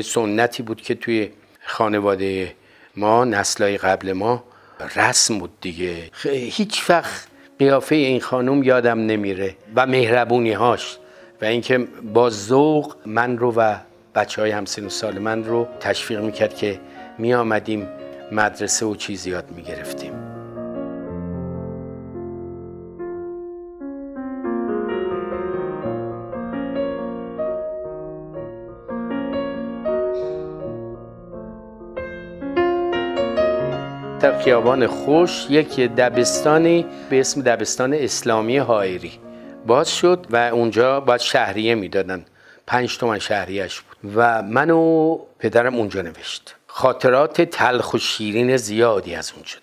سنتی 0.00 0.62
بود 0.62 0.80
که 0.80 0.94
توی 0.94 1.30
خانواده 1.66 2.54
ما 2.96 3.24
نسلای 3.24 3.78
قبل 3.78 4.12
ما 4.12 4.44
رسم 4.96 5.38
بود 5.38 5.50
دیگه. 5.60 6.10
هیچ 6.32 6.90
وقت 6.90 7.26
قیافه 7.58 7.94
این 7.94 8.20
خانم 8.20 8.62
یادم 8.62 8.98
نمیره 8.98 9.56
و 9.76 9.86
مهربونی 9.86 10.52
هاش 10.52 10.98
و 11.42 11.44
اینکه 11.44 11.78
با 12.14 12.30
ذوق 12.30 12.94
من 13.06 13.38
رو 13.38 13.52
و 13.56 13.76
بچه 14.14 14.42
های 14.42 14.50
همسن 14.50 14.86
و 14.86 14.88
سال 14.88 15.18
من 15.18 15.44
رو 15.44 15.68
تشویق 15.80 16.20
می‌کرد 16.20 16.54
که 16.54 16.80
می 17.18 17.34
آمدیم 17.34 17.88
مدرسه 18.32 18.86
و 18.86 18.94
چیز 18.94 19.26
یاد 19.26 19.44
می 19.56 19.62
گرفتیم 19.62 20.12
در 34.20 34.38
خیابان 34.38 34.86
خوش 34.86 35.46
یک 35.50 35.80
دبستانی 35.80 36.86
به 37.10 37.20
اسم 37.20 37.42
دبستان 37.42 37.94
اسلامی 37.94 38.56
هایری 38.56 39.12
باز 39.66 39.96
شد 39.96 40.26
و 40.30 40.36
اونجا 40.36 41.00
باید 41.00 41.20
شهریه 41.20 41.74
می‌دادن. 41.74 42.24
پنج 42.66 42.98
تومن 42.98 43.18
شهریش 43.18 43.80
بود. 43.80 44.12
و 44.16 44.42
من 44.42 44.70
و 44.70 45.18
پدرم 45.38 45.74
اونجا 45.74 46.02
نوشت. 46.02 46.54
خاطرات 46.66 47.42
تلخ 47.42 47.94
و 47.94 47.98
شیرین 47.98 48.56
زیادی 48.56 49.14
از 49.14 49.32
اون 49.36 49.44
شد. 49.44 49.60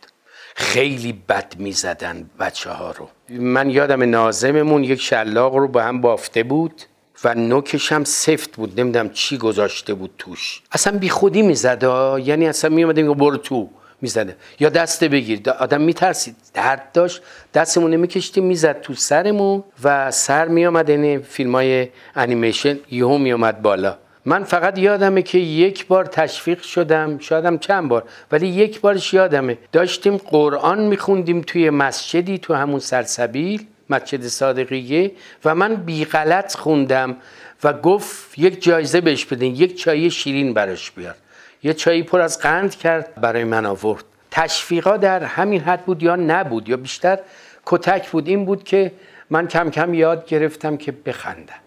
خیلی 0.55 1.23
بد 1.29 1.53
می‌زدن 1.57 2.29
بچه 2.39 2.69
ها 2.69 2.91
رو. 2.91 3.09
من 3.29 3.69
یادم 3.69 4.03
نازممون 4.03 4.83
یک 4.83 5.01
شلاق 5.01 5.55
رو 5.55 5.67
با 5.67 5.81
هم 5.81 6.01
بافته 6.01 6.43
بود 6.43 6.81
و 7.23 7.33
نوکش 7.33 7.91
هم 7.91 8.03
سفت 8.03 8.55
بود. 8.55 8.79
نمی‌دونم 8.79 9.09
چی 9.09 9.37
گذاشته 9.37 9.93
بود 9.93 10.11
توش. 10.17 10.61
اصلا 10.71 10.97
بی 10.97 11.09
خودی 11.09 11.41
می‌زد 11.41 11.83
یعنی 12.23 12.47
اصلا 12.47 12.69
میومده 12.69 13.01
میگه 13.01 13.15
برو 13.15 13.37
تو. 13.37 13.69
می‌زده 14.01 14.35
یا 14.59 14.69
دست 14.69 15.03
بگیر. 15.03 15.49
آدم 15.49 15.81
میترسید. 15.81 16.35
درد 16.53 16.91
داشت. 16.93 17.21
دستمون 17.53 17.95
میکشتیم 17.95 18.43
می‌زد 18.43 18.81
تو 18.81 18.93
سرمون 18.93 19.63
و 19.83 20.11
سر 20.11 20.47
میامد 20.47 20.89
این 20.89 21.19
فیلم 21.19 21.55
های 21.55 21.87
انیمیشن 22.15 22.77
یهو 22.91 23.17
میامد 23.17 23.61
بالا. 23.61 23.97
من 24.25 24.43
فقط 24.43 24.77
یادمه 24.77 25.21
که 25.21 25.37
یک 25.37 25.87
بار 25.87 26.05
تشویق 26.05 26.61
شدم. 26.61 27.19
شایدم 27.19 27.57
چند 27.57 27.89
بار 27.89 28.03
ولی 28.31 28.47
یک 28.47 28.81
بارش 28.81 29.13
یادمه. 29.13 29.57
داشتیم 29.71 30.17
قرآن 30.17 30.79
میخوندیم 30.79 31.41
توی 31.41 31.69
مسجدی 31.69 32.37
تو 32.37 32.53
همون 32.53 32.79
سرسبیل 32.79 33.65
مسجد 33.89 34.27
صادقیه. 34.27 35.11
و 35.45 35.55
من 35.55 35.75
بی 35.75 36.05
غلط 36.05 36.55
خوندم 36.55 37.15
و 37.63 37.73
گفت 37.73 38.39
یک 38.39 38.63
جایزه 38.63 39.01
بهش 39.01 39.25
بدین 39.25 39.55
یک 39.55 39.77
چای 39.77 40.11
شیرین 40.11 40.53
براش 40.53 40.91
بیار. 40.91 41.15
یه 41.63 41.73
چایی 41.73 42.03
پر 42.03 42.21
از 42.21 42.39
قند 42.39 42.75
کرد 42.75 43.15
برای 43.15 43.43
من 43.43 43.65
آورد. 43.65 44.03
تشویقا 44.31 44.97
در 44.97 45.23
همین 45.23 45.61
حد 45.61 45.85
بود 45.85 46.03
یا 46.03 46.15
نبود 46.15 46.69
یا 46.69 46.77
بیشتر 46.77 47.19
کتک 47.65 48.09
بود. 48.09 48.27
این 48.27 48.45
بود 48.45 48.63
که 48.63 48.91
من 49.29 49.47
کم 49.47 49.69
کم 49.69 49.93
یاد 49.93 50.25
گرفتم 50.25 50.77
که 50.77 50.91
بخندم. 50.91 51.59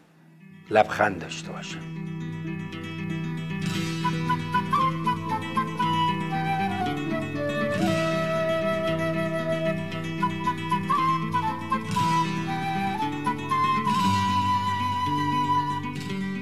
لبخند 0.71 1.23
داشته 1.23 1.53
باشم. 1.53 1.90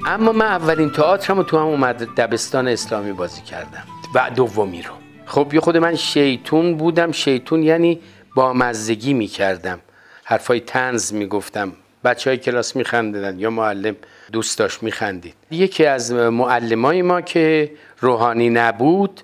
اما 0.09 0.31
من 0.31 0.45
اولین 0.45 0.89
تئاترم 0.89 1.37
رو 1.37 1.43
تو 1.43 1.59
همون 1.59 1.91
دبستان 1.91 2.67
اسلامی 2.67 3.11
بازی 3.11 3.41
کردم. 3.41 3.83
و 4.15 4.29
دومی 4.35 4.81
رو. 4.81 4.93
خب 5.25 5.53
یه 5.53 5.59
خود 5.59 5.77
من 5.77 5.95
شیطون 5.95 6.77
بودم. 6.77 7.11
شیطون 7.11 7.63
یعنی 7.63 7.99
با 8.35 8.53
مزدگی 8.53 9.13
می‌کردم. 9.13 9.79
حرفای 10.23 10.59
تنز 10.59 11.13
می‌گفتم. 11.13 11.73
بچه 12.03 12.29
های 12.29 12.37
کلاس 12.37 12.75
میخندیدن 12.75 13.39
یا 13.39 13.49
معلم 13.49 13.95
دوست 14.31 14.59
داشت 14.59 14.83
میخندید. 14.83 15.33
یکی 15.51 15.85
از 15.85 16.11
معلمای 16.11 17.01
ما 17.01 17.21
که 17.21 17.71
روحانی 17.99 18.49
نبود 18.49 19.21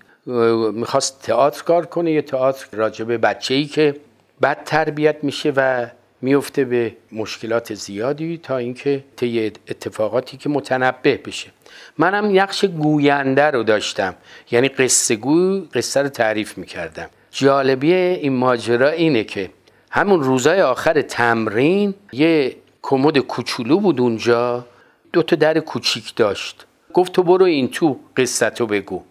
می‌خواست 0.73 1.21
تئاتر 1.21 1.63
کار 1.63 1.85
کنه 1.85 2.11
یه 2.11 2.21
تئاتر 2.21 2.65
راجبه 2.71 3.17
بچه 3.17 3.53
ای 3.53 3.65
که 3.65 3.95
بد 4.41 4.63
تربیت 4.63 5.23
میشه 5.23 5.53
و 5.55 5.87
میفته 6.25 6.65
به 6.65 6.96
مشکلات 7.12 7.74
زیادی 7.74 8.38
تا 8.38 8.58
اینکه 8.58 9.03
طی 9.15 9.46
اتفاقاتی 9.46 10.38
که 10.38 10.50
متنبه 10.50 11.17
بشه. 11.25 11.50
منم 11.98 12.39
نقش 12.41 12.65
گوینده 12.65 13.51
رو 13.51 13.63
داشتم. 13.63 14.15
یعنی 14.51 14.67
قصه 14.67 15.15
گو 15.15 15.62
قصه 15.74 16.01
رو 16.01 16.10
تعریف 16.10 16.58
می‌کردم. 16.58 17.10
جالبی 17.32 17.94
این 17.94 18.34
ماجرا 18.34 18.89
اینه 18.89 19.24
که 19.24 19.50
همون 19.91 20.24
روزای 20.24 20.62
آخر 20.62 21.01
تمرین 21.01 21.94
یه 22.12 22.55
کمد 22.82 23.17
کوچولو 23.17 23.79
بود 23.79 24.01
اونجا. 24.01 24.65
دو 25.13 25.24
تا 25.24 25.36
در 25.36 25.60
کوچیک 25.60 26.15
داشت. 26.15 26.65
گفت 26.94 27.12
تو 27.12 27.24
برو 27.24 27.46
این 27.46 27.67
تو 27.67 28.00
قصه 28.17 28.50
تو 28.50 28.65
بگو. 28.65 29.03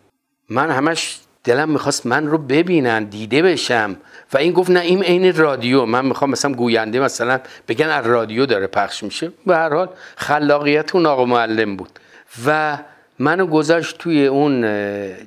من 0.49 0.71
همش 0.71 1.19
دلم 1.45 1.71
می‌خواست 1.71 2.07
من 2.07 2.27
رو 2.27 2.39
ببینن 2.39 3.05
دیده 3.05 3.43
بشم. 3.43 3.97
و 4.33 4.39
این 4.39 4.53
گفت 4.53 4.71
نه 4.71 4.81
این 4.81 5.03
عین 5.03 5.37
رادیو. 5.37 5.87
من 5.87 6.07
می‌خوام 6.07 6.31
مثلا 6.31 6.53
گوینده 6.53 7.01
مثلا 7.01 7.41
بگن 7.69 7.89
از 7.89 8.07
رادیو 8.07 8.47
داره 8.47 8.67
پخش 8.67 9.03
میشه. 9.03 9.33
به 9.47 9.57
هر 9.57 9.75
حال 9.75 9.89
خلاقیت 10.17 10.95
اون 10.95 11.07
آقا 11.07 11.25
معلم 11.25 11.77
بود. 11.77 11.99
و 12.47 12.79
منو 13.19 13.47
گذاشت 13.47 13.99
توی 13.99 14.27
اون 14.27 14.65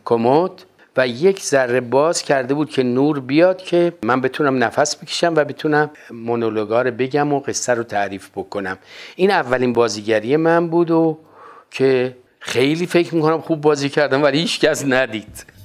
کمد 0.05 0.51
و 0.97 1.07
یک 1.07 1.43
ذره 1.43 1.81
باز 1.81 2.21
کرده 2.21 2.53
بود 2.53 2.69
که 2.69 2.83
نور 2.83 3.19
بیاد 3.19 3.57
که 3.57 3.93
من 4.03 4.21
بتونم 4.21 4.63
نفس 4.63 4.95
بکشم 4.95 5.33
و 5.36 5.43
بتونم 5.43 5.89
مونولوگا 6.12 6.81
رو 6.81 6.91
بگم 6.91 7.33
و 7.33 7.39
قصه 7.39 7.74
رو 7.74 7.83
تعریف 7.83 8.29
بکنم. 8.36 8.77
این 9.15 9.31
اولین 9.31 9.74
بازیگری 9.74 10.38
من 10.38 10.67
بود 10.67 10.91
و 10.91 11.17
که 11.71 12.17
خیلی 12.39 12.86
فکر 12.88 13.15
می‌کنم 13.15 13.41
خوب 13.41 13.62
بازی 13.62 13.89
کردم 13.89 14.24
ولی 14.24 14.39
هیچ 14.39 14.59
کس 14.59 14.86
ندید. 14.86 15.56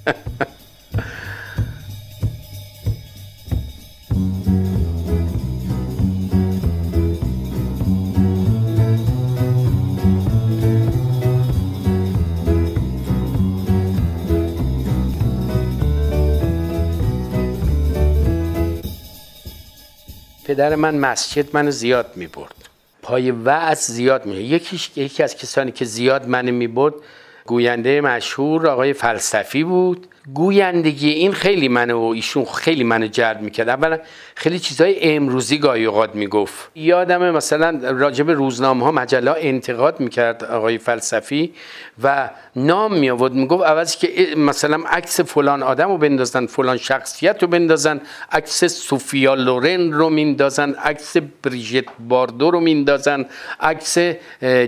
پدر 20.44 20.75
من 20.75 20.94
مسجد 20.94 21.56
من 21.56 21.71
زیاد 21.71 22.12
می 22.16 22.26
برد 22.26 22.54
پای 23.02 23.30
وعظ 23.30 23.78
زیاد 23.78 24.26
می 24.26 24.35
یکیش 24.35 24.90
یکی 24.97 25.23
از 25.23 25.37
کسانی 25.37 25.73
که 25.73 25.85
زیاد 25.85 26.28
من 26.28 26.50
می 26.50 26.66
برد 26.66 26.94
گوینده 27.46 28.00
مشهور 28.00 28.66
آقای 28.66 28.92
فلسفی 28.92 29.64
بود. 29.64 30.06
گویندگی 30.35 31.11
این 31.11 31.33
خیلی 31.33 31.69
منو 31.69 32.00
ایشون 32.00 32.45
خیلی 32.45 32.85
منو 32.85 33.07
جلب 33.07 33.41
می‌کرد. 33.41 33.69
اولا 33.69 33.99
خیلی 34.35 34.59
چیزای 34.59 34.97
امروزی 35.00 35.59
گاهی 35.59 35.85
اوقات 35.85 36.14
می‌گفت. 36.14 36.71
یادم 36.75 37.31
مثلا 37.31 37.81
راجب 37.83 38.31
روزنامه 38.31 38.85
ها 38.85 38.93
مجله 38.93 39.35
انتقاد 39.37 40.00
می‌کرد 40.00 40.45
آقای 40.45 40.79
فلسفی 40.79 41.52
و 42.02 42.31
نام 42.57 42.99
می 42.99 43.11
آورد 43.11 43.33
می‌گفت 43.33 43.64
عوضی 43.64 43.99
که 43.99 44.37
مثلا 44.37 44.83
عکس 44.87 45.21
فلان 45.21 45.62
آدم 45.62 45.88
رو 45.88 45.99
بندازن 45.99 46.47
فلان 46.47 46.76
شخصیت 46.76 47.43
رو 47.43 47.49
بندازن 47.49 48.00
عکس 48.33 48.64
سوفیا 48.64 49.35
لورن 49.35 49.93
رو 49.93 50.11
میندازن 50.11 50.71
عکس 50.71 51.17
بریژت 51.43 51.85
باردو 52.09 52.50
رو 52.50 52.61
میندازن 52.61 53.26
عکس 53.61 53.99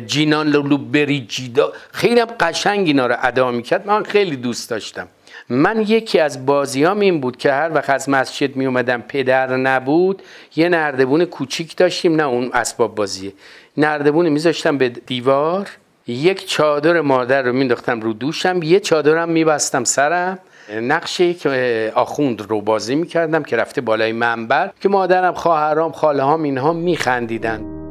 جینان 0.06 0.48
لولو 0.48 0.78
بریجیدا. 0.78 1.72
خیلی 1.92 2.24
قشنگ 2.24 2.86
اینا 2.86 3.06
رو 3.06 3.16
ادا 3.22 3.50
می‌کرد. 3.50 3.86
من 3.86 4.02
خیلی 4.02 4.36
دوست 4.36 4.70
داشتم. 4.70 5.08
من 5.48 5.80
یکی 5.80 6.18
از 6.18 6.46
بازیام 6.46 7.00
این 7.00 7.20
بود 7.20 7.36
که 7.36 7.52
هر 7.52 7.70
وقت 7.74 7.90
از 7.90 8.08
مسجد 8.08 8.56
می 8.56 8.66
اومدم 8.66 9.02
پدر 9.02 9.56
نبود 9.56 10.22
یه 10.56 10.68
نردبون 10.68 11.24
کوچیک 11.24 11.76
داشتیم 11.76 12.16
نه 12.16 12.22
اون 12.22 12.50
اسباب 12.52 12.94
بازیه 12.94 13.32
نردبون 13.76 14.28
میذاشتم 14.28 14.78
به 14.78 14.88
دیوار 14.88 15.68
یک 16.06 16.48
چادر 16.48 17.00
مادر 17.00 17.42
رو 17.42 17.52
مینداختم 17.52 18.00
رو 18.00 18.12
دوشم 18.12 18.62
یه 18.62 18.80
چادرم 18.80 19.28
میبستم 19.28 19.84
سرم. 19.84 20.38
نقش 20.80 21.20
یک 21.20 21.46
آخوند 21.94 22.42
رو 22.42 22.60
بازی 22.60 22.94
می‌کردم 22.94 23.42
که 23.42 23.56
رفته 23.56 23.80
بالای 23.80 24.12
منبر 24.12 24.70
که 24.80 24.88
مادرم 24.88 25.34
خواهرام 25.34 25.92
خاله 25.92 26.24
هم 26.24 26.42
اینها 26.42 26.72
میخندیدن. 26.72 27.83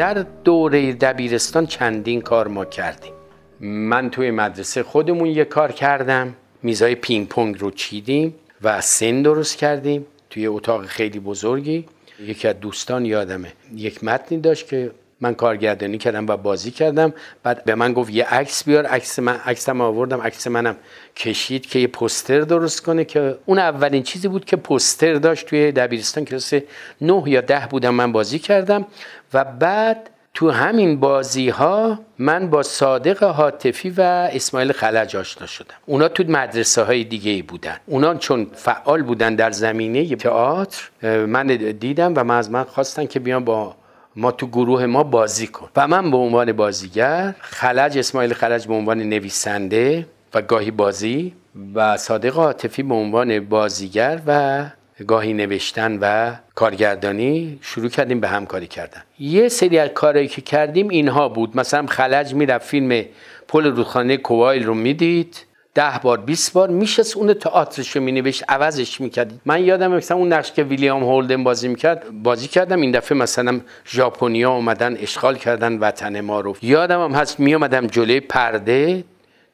در 0.00 0.26
دوره 0.44 0.92
دبیرستان 0.92 1.66
چندین 1.66 2.20
کار 2.20 2.48
ما 2.48 2.64
کردیم. 2.64 3.12
من 3.60 4.10
توی 4.10 4.30
مدرسه 4.30 4.82
خودمون 4.82 5.28
یه 5.28 5.44
کار 5.44 5.72
کردم. 5.72 6.34
میزای 6.62 6.94
پینگ 6.94 7.28
پونگ 7.28 7.60
رو 7.60 7.70
چیدیم 7.70 8.34
و 8.62 8.80
سن 8.80 9.22
درست 9.22 9.56
کردیم 9.56 10.06
توی 10.30 10.46
اتاق 10.46 10.86
خیلی 10.86 11.18
بزرگی. 11.18 11.86
یکی 12.20 12.48
از 12.48 12.60
دوستان 12.60 13.04
یادمه. 13.06 13.52
یک 13.74 14.04
متنی 14.04 14.38
داشت 14.38 14.68
که 14.68 14.90
من 15.20 15.34
کارگردانی 15.34 15.98
کردم 15.98 16.26
و 16.26 16.36
بازی 16.36 16.70
کردم. 16.70 17.12
بعد 17.42 17.64
به 17.64 17.74
من 17.74 17.92
گفت 17.92 18.10
یه 18.10 18.24
عکس 18.24 18.64
بیار. 18.64 18.86
عکس 18.86 19.18
من 19.18 19.36
عکسم 19.36 19.80
آوردم. 19.80 20.20
عکس 20.20 20.46
منم 20.46 20.76
کشید 21.16 21.66
که 21.66 21.78
یه 21.78 21.86
پوستر 21.86 22.40
درست 22.40 22.80
کنه 22.80 23.04
که 23.04 23.38
اون 23.46 23.58
اولین 23.58 24.02
چیزی 24.02 24.28
بود 24.28 24.44
که 24.44 24.56
پوستر 24.56 25.14
داشت 25.14 25.46
توی 25.46 25.72
دبیرستان. 25.72 26.24
کلاس 26.24 26.54
9 27.00 27.22
یا 27.26 27.40
ده 27.40 27.66
بودم 27.70 27.94
من 27.94 28.12
بازی 28.12 28.38
کردم. 28.38 28.86
و 29.34 29.44
بعد 29.44 30.10
تو 30.34 30.50
همین 30.50 31.00
بازی 31.00 31.48
ها 31.48 31.98
من 32.18 32.50
با 32.50 32.62
صادق 32.62 33.22
حاطفی 33.22 33.90
و 33.90 34.00
اسماعیل 34.32 34.72
خلج 34.72 35.16
آشنا 35.16 35.46
شدم. 35.46 35.74
اونا 35.86 36.08
تو 36.08 36.24
مدرسه 36.28 36.82
های 36.82 37.04
دیگه 37.04 37.30
ای 37.30 37.42
بودن. 37.42 37.76
اونا 37.86 38.14
چون 38.14 38.46
فعال 38.54 39.02
بودن 39.02 39.34
در 39.34 39.50
زمینه 39.50 40.16
تئاتر 40.16 40.90
من 41.26 41.46
دیدم 41.80 42.12
و 42.16 42.24
من 42.24 42.38
از 42.38 42.50
من 42.50 42.64
خواستن 42.64 43.06
که 43.06 43.20
بیام 43.20 43.44
با 43.44 43.76
ما 44.16 44.32
تو 44.32 44.46
گروه 44.46 44.86
ما 44.86 45.02
بازی 45.02 45.46
کن. 45.46 45.68
و 45.76 45.88
من 45.88 46.10
به 46.10 46.16
عنوان 46.16 46.52
بازیگر 46.52 47.34
خلج 47.40 47.98
اسماعیل 47.98 48.32
خلج 48.32 48.66
به 48.66 48.74
عنوان 48.74 48.98
نویسنده 48.98 50.06
و 50.34 50.42
گاهی 50.42 50.70
بازی 50.70 51.34
و 51.74 51.96
صادق 51.96 52.38
عاطفی 52.38 52.82
به 52.82 52.94
عنوان 52.94 53.40
بازیگر 53.40 54.20
و 54.26 54.64
گاهی 55.06 55.32
نوشتن 55.32 55.98
و 56.00 56.34
کارگردانی 56.54 57.58
شروع 57.62 57.88
کردیم 57.88 58.20
به 58.20 58.28
همکاری 58.28 58.66
کردن. 58.66 59.02
یه 59.18 59.48
سری 59.48 59.78
از 59.78 59.88
کارهایی 59.88 60.28
که 60.28 60.40
کردیم 60.40 60.88
اینها 60.88 61.28
بود. 61.28 61.56
مثلا 61.56 61.86
خلج 61.86 62.34
می‌رفت 62.34 62.66
فیلم 62.66 63.04
پل 63.48 63.64
رودخانه 63.64 64.16
کوایل 64.16 64.64
رو 64.64 64.74
می‌دید. 64.74 65.46
ده 65.74 66.00
بار 66.02 66.18
20 66.18 66.52
بار 66.52 66.68
میشست 66.68 67.16
اون 67.16 67.34
تئاترش 67.34 67.96
رو 67.96 68.02
مینوشت 68.02 68.44
عوضش 68.48 69.00
می‌کرد 69.00 69.32
من 69.46 69.64
یادم 69.64 69.92
مثلا 69.92 70.16
اون 70.16 70.32
نقش 70.32 70.52
که 70.52 70.62
ویلیام 70.62 71.04
هولدن 71.04 71.44
بازی 71.44 71.68
می‌کرد 71.68 72.22
بازی 72.22 72.48
کردم. 72.48 72.80
این 72.80 72.90
دفعه 72.90 73.18
مثلا 73.18 73.60
ژاپنیا 73.86 74.50
اومدن 74.52 74.96
اشغال 74.96 75.36
کردن 75.36 75.78
وطن 75.78 76.20
ما 76.20 76.40
رو. 76.40 76.56
یادم 76.62 77.04
هم 77.04 77.12
هست 77.12 77.40
میومدم 77.40 77.86
جلوی 77.86 78.20
پرده. 78.20 79.04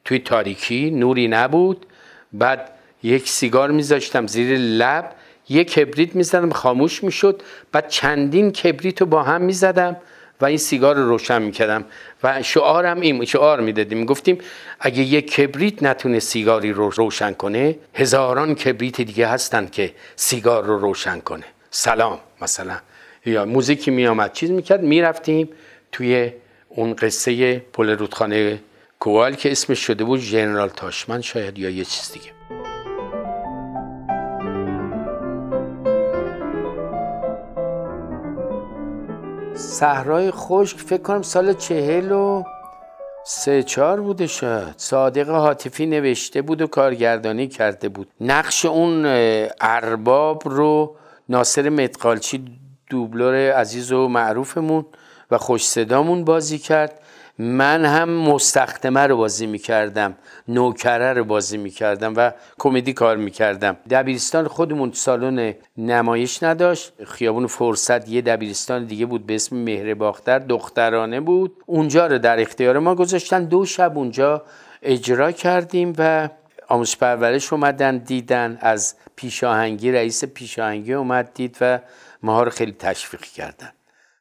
توی 0.05 0.19
تاریکی 0.19 0.91
نوری 0.91 1.27
نبود. 1.27 1.85
بعد 2.33 2.71
یک 3.03 3.29
سیگار 3.29 3.71
میذاشتم 3.71 4.27
زیر 4.27 4.57
لب. 4.57 5.11
یک 5.49 5.71
کبریت 5.73 6.15
می‌زدم 6.15 6.49
خاموش 6.49 7.03
می‌شد. 7.03 7.41
بعد 7.71 7.87
چندین 7.87 8.51
کبریت 8.51 9.01
رو 9.01 9.07
با 9.07 9.23
هم 9.23 9.41
می‌زدم 9.41 9.97
و 10.41 10.45
این 10.45 10.57
سیگار 10.57 10.95
رو 10.95 11.09
روشن 11.09 11.41
می‌کردم. 11.41 11.85
و 12.23 12.43
شعارم 12.43 12.99
این 12.99 13.25
شعار 13.25 13.59
می‌دادیم. 13.59 14.05
گفتیم 14.05 14.37
اگه 14.79 15.01
یک 15.01 15.31
کبریت 15.31 15.83
نتونه 15.83 16.19
سیگاری 16.19 16.73
رو 16.73 16.89
روشن 16.89 17.33
کنه 17.33 17.75
هزاران 17.93 18.55
کبریت 18.55 19.01
دیگه 19.01 19.27
هستن 19.27 19.67
که 19.67 19.93
سیگار 20.15 20.63
رو 20.63 20.77
روشن 20.79 21.19
کنه. 21.19 21.45
سلام 21.71 22.19
مثلا. 22.41 22.77
یا 23.25 23.45
موزیکی 23.45 23.91
میآمد 23.91 24.33
چیز 24.33 24.51
می‌کرد 24.51 24.81
می‌رفتیم 24.81 25.49
توی 25.91 26.31
اون 26.69 26.93
قصه 26.93 27.59
پل 27.59 27.89
رودخانه 27.89 28.59
کوال 28.99 29.35
که 29.35 29.51
اسمش 29.51 29.79
شده 29.79 30.03
بود 30.03 30.19
ژنرال 30.19 30.69
تاشمن 30.69 31.21
شاید 31.21 31.59
یا 31.59 31.69
یه 31.69 31.85
چیز 31.85 32.11
دیگه. 32.11 32.56
صحرای 39.57 40.31
خشک 40.31 40.77
فکر 40.77 41.01
کنم 41.01 41.21
سال 41.21 41.53
چهل 41.53 42.11
و 42.11 42.43
سه 43.25 43.63
چهار 43.63 44.01
بوده 44.01 44.27
شاید. 44.27 44.73
صادق 44.77 45.29
حاطفی 45.29 45.85
نوشته 45.85 46.41
بود 46.41 46.61
و 46.61 46.67
کارگردانی 46.67 47.47
کرده 47.47 47.89
بود. 47.89 48.07
نقش 48.21 48.65
اون 48.65 49.05
ارباب 49.61 50.43
رو 50.45 50.95
ناصر 51.29 51.69
متقالچی 51.69 52.45
دوبلور 52.89 53.51
عزیز 53.51 53.91
و 53.91 54.07
معروفمون 54.07 54.85
و 55.31 55.37
خوش 55.37 55.67
صدامون 55.67 56.25
بازی 56.25 56.57
کرد. 56.57 56.99
من 57.39 57.85
هم 57.85 58.09
مستخدمه 58.09 59.07
رو 59.07 59.17
بازی 59.17 59.47
می‌کردم 59.47 60.15
نوکره 60.47 61.13
رو 61.13 61.23
بازی 61.23 61.57
می‌کردم 61.57 62.13
و 62.15 62.31
کمدی 62.59 62.93
کار 62.93 63.17
می‌کردم. 63.17 63.77
دبیرستان 63.89 64.47
خودمون 64.47 64.91
سالن 64.91 65.53
نمایش 65.77 66.43
نداشت. 66.43 66.93
خیابون 67.05 67.47
فرصت 67.47 68.09
یه 68.09 68.21
دبیرستان 68.21 68.85
دیگه 68.85 69.05
بود 69.05 69.25
به 69.25 69.35
اسم 69.35 69.55
مهر 69.55 69.93
باختر 69.93 70.39
دخترانه 70.39 71.19
بود. 71.19 71.63
اونجا 71.65 72.07
رو 72.07 72.17
در 72.17 72.39
اختیار 72.39 72.79
ما 72.79 72.95
گذاشتن. 72.95 73.43
دو 73.43 73.65
شب 73.65 73.97
اونجا 73.97 74.43
اجرا 74.81 75.31
کردیم 75.31 75.93
و 75.97 76.29
آموزش 76.67 76.97
پرورش 76.97 77.53
اومدن 77.53 77.97
دیدن. 77.97 78.57
از 78.61 78.95
پیشاهنگی 79.15 79.91
رئیس 79.91 80.25
پیشاهنگی 80.25 80.93
اومد 80.93 81.33
دید 81.33 81.57
و 81.61 81.79
ما 82.23 82.43
رو 82.43 82.49
خیلی 82.49 82.71
تشویق 82.71 83.21
کردن. 83.21 83.71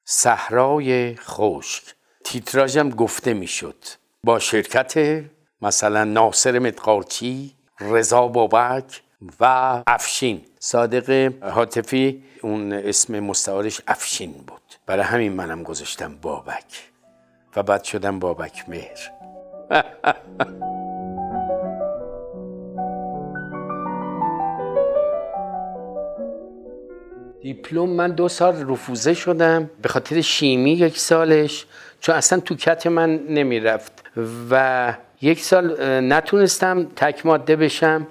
صحرای 0.05 1.16
خشک. 1.16 1.85
تیتراژم 2.27 2.91
گفته 2.91 3.35
می‌شد. 3.35 3.77
با 4.25 4.39
شرکت 4.39 5.25
مثلا 5.62 6.05
ناصر 6.05 6.59
متقارچی 6.59 7.55
رضا 7.81 8.29
بابک 8.29 9.03
و 9.41 9.83
افشین. 9.87 10.41
صادق 10.61 11.33
حاطفی 11.43 12.23
اون 12.43 12.73
اسم 12.73 13.21
مستعارش 13.21 13.81
افشین 13.89 14.33
بود. 14.33 14.62
برای 14.87 15.05
همین 15.05 15.33
منم 15.33 15.62
گذاشتم 15.62 16.17
بابک. 16.23 16.91
و 17.57 17.62
بعد 17.62 17.85
شدم 17.85 18.19
بابک 18.19 18.65
مهر. 18.69 19.11
دیپلم 27.41 27.89
من 27.89 28.11
دو 28.11 28.29
سال 28.29 28.71
رفوزه 28.71 29.15
شدم. 29.15 29.71
به 29.83 29.89
خاطر 29.89 30.21
شیمی 30.21 30.73
یک 30.73 30.99
سالش. 30.99 31.67
چون 32.00 32.14
اصلا 32.14 32.40
تو 32.40 32.54
کت 32.54 32.87
من 32.87 33.16
نمی‌رفت. 33.28 33.92
و 34.50 34.94
یک 35.22 35.40
سال 35.40 35.76
نتونستم 36.00 36.85
تک 36.96 37.26
ماده 37.26 37.56
بشم. 37.56 38.06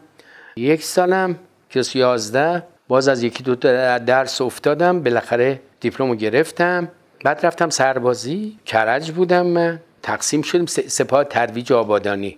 یک 0.55 0.83
سالم 0.83 1.35
کلاس 1.71 1.95
یازده 1.95 2.63
باز 2.87 3.07
از 3.07 3.23
یکی 3.23 3.43
دو 3.43 3.55
درس 3.55 4.41
افتادم 4.41 5.03
بالاخره 5.03 5.59
دیپلم 5.79 6.15
گرفتم. 6.15 6.91
بعد 7.23 7.45
رفتم 7.45 7.69
سربازی 7.69 8.59
کرج 8.65 9.11
بودم 9.11 9.45
من. 9.45 9.79
تقسیم 10.03 10.41
شدیم 10.41 10.65
سپاه 10.65 11.23
ترویج 11.23 11.73
آبادانی. 11.73 12.37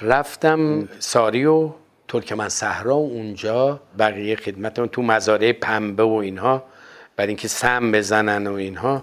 رفتم 0.00 0.88
ساری 0.98 1.44
و 1.44 1.70
ترکمن 2.08 2.48
صحرا 2.48 2.96
و 2.96 3.10
اونجا 3.10 3.80
بقیه 3.98 4.36
خدمتم 4.36 4.86
تو 4.86 5.02
مزارع 5.02 5.52
پنبه 5.52 6.02
و 6.02 6.12
اینها. 6.12 6.62
برای 7.16 7.28
اینکه 7.28 7.48
سم 7.48 7.92
بزنن 7.92 8.46
و 8.46 8.52
اینها. 8.54 9.02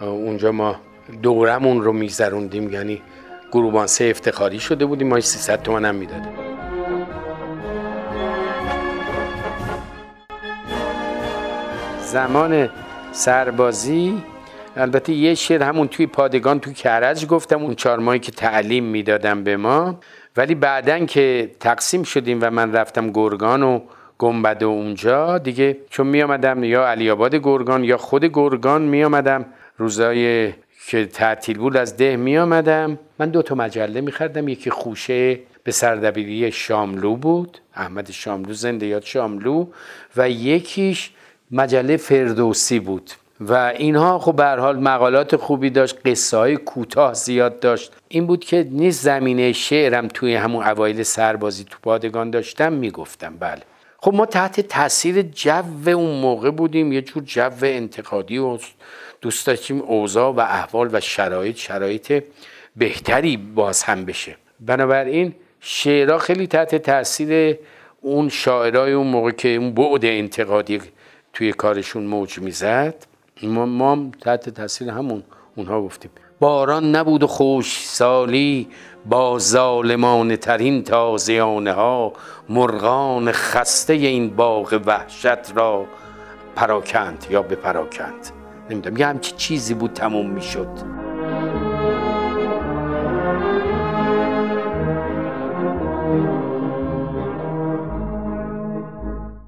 اونجا 0.00 0.52
ما 0.52 0.76
دورمون 1.22 1.82
رو 1.82 1.92
میگذروندیم. 1.92 2.72
یعنی 2.72 3.02
گروبان 3.52 3.86
سه 3.86 4.04
افتخاری 4.04 4.60
شده 4.60 4.86
بودیم 4.86 5.08
ماش 5.08 5.24
300 5.24 5.62
تومن 5.62 5.84
هم 5.84 5.94
می‌دادیم. 5.94 6.32
زمان 12.00 12.68
سربازی 13.12 14.22
البته 14.76 15.12
یه 15.12 15.34
شعر 15.34 15.62
همون 15.62 15.88
توی 15.88 16.06
پادگان 16.06 16.60
توی 16.60 16.74
کرج 16.74 17.26
گفتم 17.26 17.62
اون 17.62 17.74
چهار 17.74 17.98
ماهی 17.98 18.18
که 18.18 18.32
تعلیم 18.32 18.84
می‌دادم 18.84 19.44
به 19.44 19.56
ما. 19.56 19.98
ولی 20.36 20.54
بعدن 20.54 21.06
که 21.06 21.50
تقسیم 21.60 22.02
شدیم 22.02 22.38
و 22.42 22.50
من 22.50 22.72
رفتم 22.72 23.10
گرگان 23.10 23.62
و 23.62 23.80
گنبد 24.18 24.62
و 24.62 24.68
اونجا 24.68 25.38
دیگه 25.38 25.76
چون 25.90 26.06
می 26.06 26.22
آمدم 26.22 26.64
یا 26.64 26.86
علی 26.86 27.10
آباد 27.10 27.34
گرگان 27.34 27.84
یا 27.84 27.96
خود 27.96 28.24
گرگان 28.24 28.82
می 28.82 29.04
آمدم 29.04 29.46
روزای 29.78 30.52
که 30.88 31.06
تعطیل 31.06 31.58
بود 31.58 31.76
از 31.76 31.96
ده 31.96 32.16
می 32.16 32.38
آمدم 32.38 32.98
من 33.18 33.30
دو 33.30 33.42
تا 33.42 33.54
مجله 33.54 34.00
می 34.00 34.12
خردم 34.12 34.48
یکی 34.48 34.70
خوشه 34.70 35.38
به 35.64 35.72
سردبیری 35.72 36.52
شاملو 36.52 37.16
بود. 37.16 37.58
احمد 37.74 38.10
شاملو 38.10 38.52
زنده 38.52 38.86
یاد 38.86 39.02
شاملو. 39.02 39.66
و 40.16 40.30
یکیش 40.30 41.10
مجله 41.50 41.96
فردوسی 41.96 42.78
بود. 42.78 43.10
و 43.40 43.72
اینها 43.76 44.18
خب 44.18 44.36
به 44.36 44.44
حال 44.44 44.78
مقالات 44.78 45.36
خوبی 45.36 45.70
داشت 45.70 45.98
قصه 46.04 46.36
های 46.36 46.56
کوتاه 46.56 47.14
زیاد 47.14 47.60
داشت. 47.60 47.92
این 48.08 48.26
بود 48.26 48.44
که 48.44 48.68
نیست 48.70 49.04
زمینه 49.04 49.52
شعرم 49.52 50.08
توی 50.08 50.34
همون 50.34 50.64
اوایل 50.64 51.02
سربازی 51.02 51.64
تو 51.64 51.78
پادگان 51.82 52.30
داشتم 52.30 52.72
می‌گفتم 52.72 53.36
بله. 53.36 53.62
خب 54.00 54.14
ما 54.14 54.26
تحت 54.26 54.60
تاثیر 54.60 55.22
جو 55.22 55.62
اون 55.86 56.20
موقع 56.20 56.50
بودیم 56.50 56.92
یه 56.92 57.02
جور 57.02 57.22
جو 57.22 57.50
انتقادی 57.62 58.38
و 58.38 58.58
دوست 59.20 59.46
داشتیم 59.46 59.82
اوضاع 59.82 60.32
و 60.32 60.40
احوال 60.40 60.88
و 60.92 61.00
شرایط 61.00 61.56
شرایط 61.56 62.24
بهتری 62.76 63.36
باز 63.36 63.82
هم 63.82 64.04
بشه. 64.04 64.36
بنابراین 64.60 65.34
شعرها 65.60 66.18
خیلی 66.18 66.46
تحت 66.46 66.74
تاثیر 66.74 67.58
اون 68.00 68.28
شاعرای 68.28 68.92
اون 68.92 69.06
موقع 69.06 69.30
که 69.30 69.48
اون 69.48 69.74
بعد 69.74 70.04
انتقادی 70.04 70.80
توی 71.32 71.52
کارشون 71.52 72.04
موج 72.04 72.38
می‌زد. 72.38 72.94
ما, 73.42 73.66
ما 73.66 74.10
تحت 74.20 74.48
تاثیر 74.48 74.90
همون 74.90 75.22
اونها 75.56 75.82
گفتیم. 75.82 76.10
باران 76.40 76.96
نبود 76.96 77.22
و 77.22 77.26
خوش 77.26 77.86
سالی 77.86 78.68
با 79.06 79.38
ظالمان 79.38 80.36
ترین 80.36 80.82
تازیانه 80.82 81.72
ها. 81.72 82.12
مرغان 82.48 83.32
خسته 83.32 83.92
این 83.92 84.30
باغ 84.30 84.80
وحشت 84.86 85.56
را 85.56 85.86
پراکند 86.56 87.26
یا 87.30 87.42
به 87.42 87.54
پراکند 87.56 88.37
نمی‌دونم. 88.70 88.96
یه 88.96 89.06
همچی 89.06 89.32
چیزی 89.36 89.74
بود 89.74 89.92
تموم 89.92 90.30
می‌شد. 90.30 90.68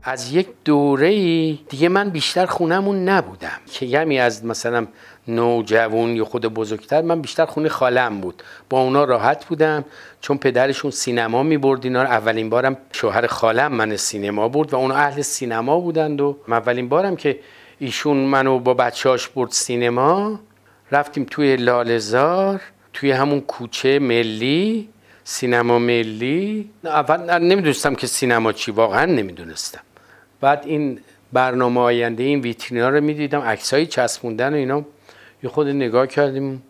از 0.03 0.33
یک 0.33 0.49
دوره 0.65 1.11
دیگه 1.53 1.89
من 1.89 2.11
بیشتر 2.11 2.47
خونمون 2.47 3.09
نبودم. 3.09 3.61
که 3.73 3.87
یمی 3.87 4.19
از 4.19 4.45
مثلا 4.45 4.87
نوجوان 5.29 6.09
یا 6.17 6.25
خود 6.25 6.47
بزرگتر 6.47 7.03
من 7.03 7.21
بیشتر 7.21 7.47
خونه 7.47 7.69
خالم 7.69 8.21
بود. 8.21 8.43
با 8.71 8.81
اونا 8.81 9.05
راحت 9.05 9.45
بودم. 9.45 9.85
چون 10.21 10.39
پدرشون 10.39 10.91
سینما 10.91 11.43
می 11.43 11.59
برد 11.59 11.85
اینا 11.85 12.03
اولین 12.03 12.51
بارم 12.51 12.77
شوهر 12.93 13.27
خالم 13.27 13.73
من 13.73 13.97
سینما 13.97 14.49
برد 14.49 14.73
و 14.73 14.77
اونا 14.77 14.95
اهل 14.95 15.23
سینما 15.23 15.81
بودند 15.81 16.21
و 16.21 16.37
اولین 16.49 16.89
بارم 16.89 17.17
که 17.17 17.39
ایشون 17.83 18.16
منو 18.16 18.59
با 18.59 18.75
بچهاش 18.75 19.29
برد 19.29 19.51
سینما. 19.51 20.40
رفتیم 20.93 21.27
توی 21.31 21.57
لالزار 21.57 22.61
توی 22.93 23.11
همون 23.11 23.40
کوچه 23.40 23.99
ملی 23.99 24.88
سینما 25.25 25.79
ملی. 25.79 26.71
اول 26.85 27.38
نمی‌دونستم 27.38 27.95
که 27.95 28.07
سینما 28.07 28.53
چی 28.53 28.71
واقعا 28.71 29.05
نمی‌دونستم. 29.05 29.81
بعد 30.40 30.62
این 30.66 31.01
برنامه 31.33 31.81
آینده 31.81 32.23
این 32.23 32.40
ویترینا 32.40 32.88
رو 32.88 33.01
می‌دیدم 33.01 33.40
عکسایی 33.40 33.87
چسبوندن 33.87 34.53
و 34.53 34.57
اینا. 34.57 34.85
یه 35.43 35.51
خود 35.51 35.69
نگاه 35.69 36.07
کردیم. 36.07 36.62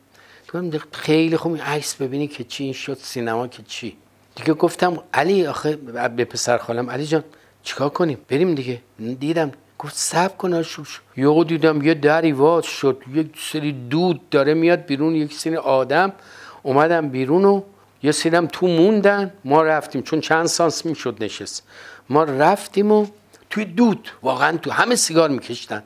خیلی 0.92 1.36
خوب 1.36 1.52
این 1.52 1.62
عکس 1.62 1.94
ببینی 1.94 2.26
که 2.26 2.44
چی 2.44 2.64
این 2.64 2.72
شد 2.72 2.98
سینما 3.02 3.48
که 3.48 3.62
چی. 3.62 3.96
دیگه 4.36 4.54
گفتم 4.54 5.02
علی 5.14 5.46
آخه 5.46 5.76
به 6.16 6.24
پسر 6.24 6.58
خالم 6.58 6.90
علی 6.90 7.06
جان 7.06 7.24
چیکار 7.62 7.88
کنیم؟ 7.88 8.18
بریم 8.28 8.54
دیگه. 8.54 8.80
دیدم 9.18 9.52
گفت 9.80 9.96
سب 9.96 10.38
کن 10.38 10.64
یهو 11.16 11.44
دیدم 11.44 11.82
یه 11.82 11.94
دری 11.94 12.32
واز 12.32 12.64
شد. 12.64 13.02
یک 13.14 13.26
سری 13.38 13.72
دود 13.72 14.28
داره 14.28 14.54
میاد 14.54 14.86
بیرون 14.86 15.14
یک 15.14 15.32
سری 15.32 15.56
آدم 15.56 16.12
اومدم 16.62 17.08
بیرون 17.08 17.44
و 17.44 17.62
یه 18.02 18.12
سری 18.12 18.46
تو 18.46 18.66
موندن. 18.66 19.32
ما 19.44 19.62
رفتیم 19.62 20.02
چون 20.02 20.20
چند 20.20 20.46
سانس 20.46 20.86
می‌شد 20.86 21.16
نشست. 21.20 21.66
ما 22.08 22.24
رفتیم 22.24 22.92
و 22.92 23.06
توی 23.50 23.64
دود 23.64 24.08
واقعا 24.22 24.56
تو 24.56 24.70
همه 24.70 24.94
سیگار 24.94 25.28
میکشتن. 25.28 25.82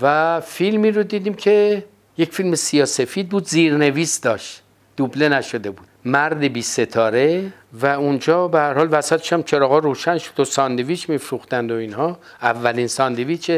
و 0.00 0.40
فیلمی 0.40 0.90
رو 0.90 1.02
دیدیم 1.02 1.34
که 1.34 1.84
یک 2.18 2.32
فیلم 2.32 2.54
سیاسفید 2.54 3.28
بود 3.28 3.48
زیرنویس 3.48 4.20
داشت. 4.20 4.62
دوبله 4.96 5.28
نشده 5.28 5.70
بود. 5.70 5.86
مرد 6.08 6.40
بی 6.40 6.62
ستاره 6.62 7.52
و 7.72 7.86
اونجا 7.86 8.48
به 8.48 8.58
هر 8.58 8.74
حال 8.74 8.88
وسطش 8.90 9.32
هم 9.32 9.42
چراغا 9.42 9.78
روشن 9.78 10.18
شد 10.18 10.40
و 10.40 10.44
ساندویچ 10.44 11.10
میفروختند 11.10 11.70
و 11.70 11.74
اینها. 11.74 12.18
اولین 12.42 12.86
ساندویچ 12.86 13.50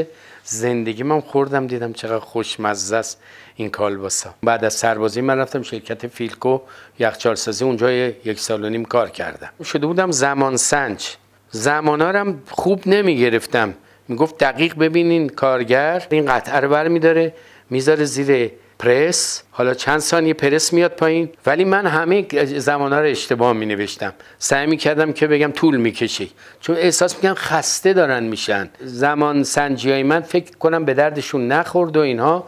زندگی 0.44 1.02
من 1.02 1.20
خوردم 1.20 1.66
دیدم 1.66 1.92
چقدر 1.92 2.18
خوشمزه 2.18 2.96
است 2.96 3.22
این 3.56 3.70
کالباسا. 3.70 4.34
بعد 4.42 4.64
از 4.64 4.74
سربازی 4.74 5.20
من 5.20 5.38
رفتم 5.38 5.62
شرکت 5.62 6.06
فیلکو 6.06 6.60
یخچال 6.98 7.34
سازی 7.34 7.64
اونجا 7.64 7.92
یک 7.92 8.40
سال 8.40 8.64
و 8.64 8.68
نیم 8.68 8.84
کار 8.84 9.10
کردم. 9.10 9.50
شده 9.64 9.86
بودم 9.86 10.10
زمان 10.10 10.56
سنج. 10.56 11.16
زمانا 11.50 12.34
خوب 12.50 12.82
نمی 12.86 13.18
گرفتم 13.18 13.74
می‌گفت 14.08 14.38
دقیق 14.38 14.78
ببینین 14.78 15.28
کارگر 15.28 16.06
این 16.10 16.26
قطعه 16.26 16.60
رو 16.60 16.68
برمیداره 16.68 17.32
می‌ذاره 17.70 18.04
زیر 18.04 18.50
پرس. 18.80 19.42
حالا 19.50 19.74
چند 19.74 19.98
ثانیه 19.98 20.34
پرس 20.34 20.72
میاد 20.72 20.90
پایین. 20.90 21.28
ولی 21.46 21.64
من 21.64 21.86
همه 21.86 22.26
زمانها 22.58 23.00
رو 23.00 23.06
اشتباه 23.06 23.52
می 23.52 23.66
نوشتم 23.66 24.12
سعی 24.38 24.66
می 24.66 24.76
کردم 24.76 25.12
که 25.12 25.26
بگم 25.26 25.52
طول 25.52 25.76
می‌کشه. 25.76 26.26
چون 26.60 26.76
احساس 26.76 27.14
می‌کنم 27.14 27.34
خسته 27.34 27.92
دارن 27.92 28.22
میشن. 28.22 28.70
زمان 28.80 29.42
سنجی 29.42 29.90
های 29.90 30.02
من 30.02 30.20
فکر 30.20 30.56
کنم 30.56 30.84
به 30.84 30.94
دردشون 30.94 31.48
نخورد 31.48 31.96
و 31.96 32.00
اینها. 32.00 32.46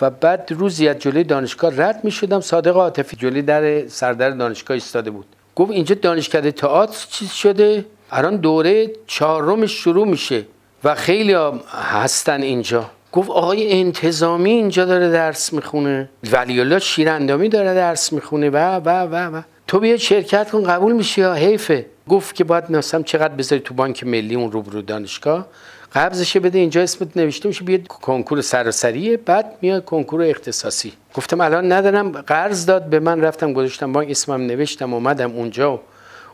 و 0.00 0.10
بعد 0.10 0.52
روزی 0.58 0.88
از 0.88 0.98
جلوی 0.98 1.24
دانشگاه 1.24 1.82
رد 1.82 2.04
می 2.04 2.10
شدم 2.10 2.40
صادق 2.40 2.76
عاطفی 2.76 3.16
جلوی 3.16 3.42
در 3.42 3.86
سردر 3.88 4.30
دانشگاه 4.30 4.74
ایستاده 4.74 5.10
بود. 5.10 5.26
گفت 5.56 5.70
اینجا 5.70 5.94
دانشکده 5.94 6.52
تئاتر 6.52 7.06
چیز 7.10 7.30
شده؟ 7.30 7.84
الان 8.10 8.36
دوره 8.36 8.90
چهارم 9.06 9.66
شروع 9.66 10.06
میشه 10.08 10.44
و 10.84 10.94
خیلی 10.94 11.36
هستن 11.70 12.42
اینجا. 12.42 12.90
گفت 13.14 13.30
آقای 13.30 13.80
انتظامی 13.80 14.50
اینجا 14.50 14.84
داره 14.84 15.10
درس 15.10 15.52
می‌خونه. 15.52 16.08
ولی 16.32 16.60
الله 16.60 16.78
شیراندامی 16.78 17.48
داره 17.48 17.74
درس 17.74 18.12
می‌خونه. 18.12 18.50
و 18.50 18.56
و 18.56 18.88
و 18.88 19.36
و. 19.36 19.42
تو 19.66 19.80
بیا 19.80 19.96
شرکت 19.96 20.50
کن 20.50 20.62
قبول 20.64 20.92
میشی 20.92 21.20
یا 21.20 21.34
حیفه؟ 21.34 21.86
گفت 22.08 22.34
که 22.34 22.44
باید 22.44 22.64
ناسم 22.68 23.02
چقدر 23.02 23.34
بذاری 23.34 23.62
تو 23.62 23.74
بانک 23.74 24.04
ملی 24.04 24.34
اون 24.34 24.52
روبرو 24.52 24.82
دانشگاه. 24.82 25.46
قبضش 25.94 26.36
بده 26.36 26.58
اینجا 26.58 26.82
اسمت 26.82 27.16
نوشته 27.16 27.48
میشه 27.48 27.64
بیاد 27.64 27.86
کنکور 27.86 28.40
سراسریه 28.40 29.16
بعد 29.16 29.54
میاد 29.60 29.84
کنکور 29.84 30.22
اختصاصی. 30.22 30.92
گفتم 31.14 31.40
الان 31.40 31.72
ندارم 31.72 32.12
قرض 32.12 32.66
داد 32.66 32.86
به 32.86 33.00
من 33.00 33.20
رفتم 33.20 33.52
گذاشتم 33.52 33.92
بانک 33.92 34.10
اسمم 34.10 34.46
نوشتم 34.46 34.94
اومدم 34.94 35.32
اونجا. 35.32 35.80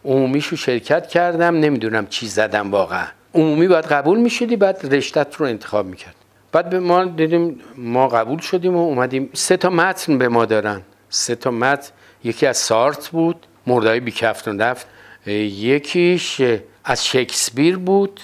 عمومیشو 0.05 0.57
شرکت 0.57 1.07
کردم 1.07 1.57
نمی‌دونم 1.57 2.07
چی 2.07 2.27
زدم 2.27 2.71
واقعا. 2.71 3.07
عمومی 3.35 3.69
باید 3.69 3.85
قبول 3.85 4.19
می‌شدی 4.19 4.57
بعد 4.57 4.95
رشتت 4.95 5.35
رو 5.35 5.47
انتخاب 5.47 5.87
می‌کرد. 5.87 6.14
بعد 6.52 6.70
به 6.70 6.80
ما 6.80 7.04
دیدیم 7.04 7.60
ما 7.76 8.08
قبول 8.08 8.38
شدیم 8.38 8.76
و 8.76 8.78
اومدیم. 8.78 9.30
سه 9.32 9.56
تا 9.56 9.70
متن 9.70 10.18
به 10.18 10.28
ما 10.28 10.44
دارن 10.44 10.82
سه 11.08 11.34
تا 11.34 11.50
متن. 11.50 11.90
یکی 12.24 12.46
از 12.46 12.56
سارت 12.56 13.08
بود 13.08 13.46
مردای 13.66 14.00
بی 14.00 14.10
کفتون 14.10 14.60
رفت 14.60 14.86
یکیش 15.26 16.42
از 16.84 17.06
شکسپیر 17.06 17.76
بود 17.78 18.20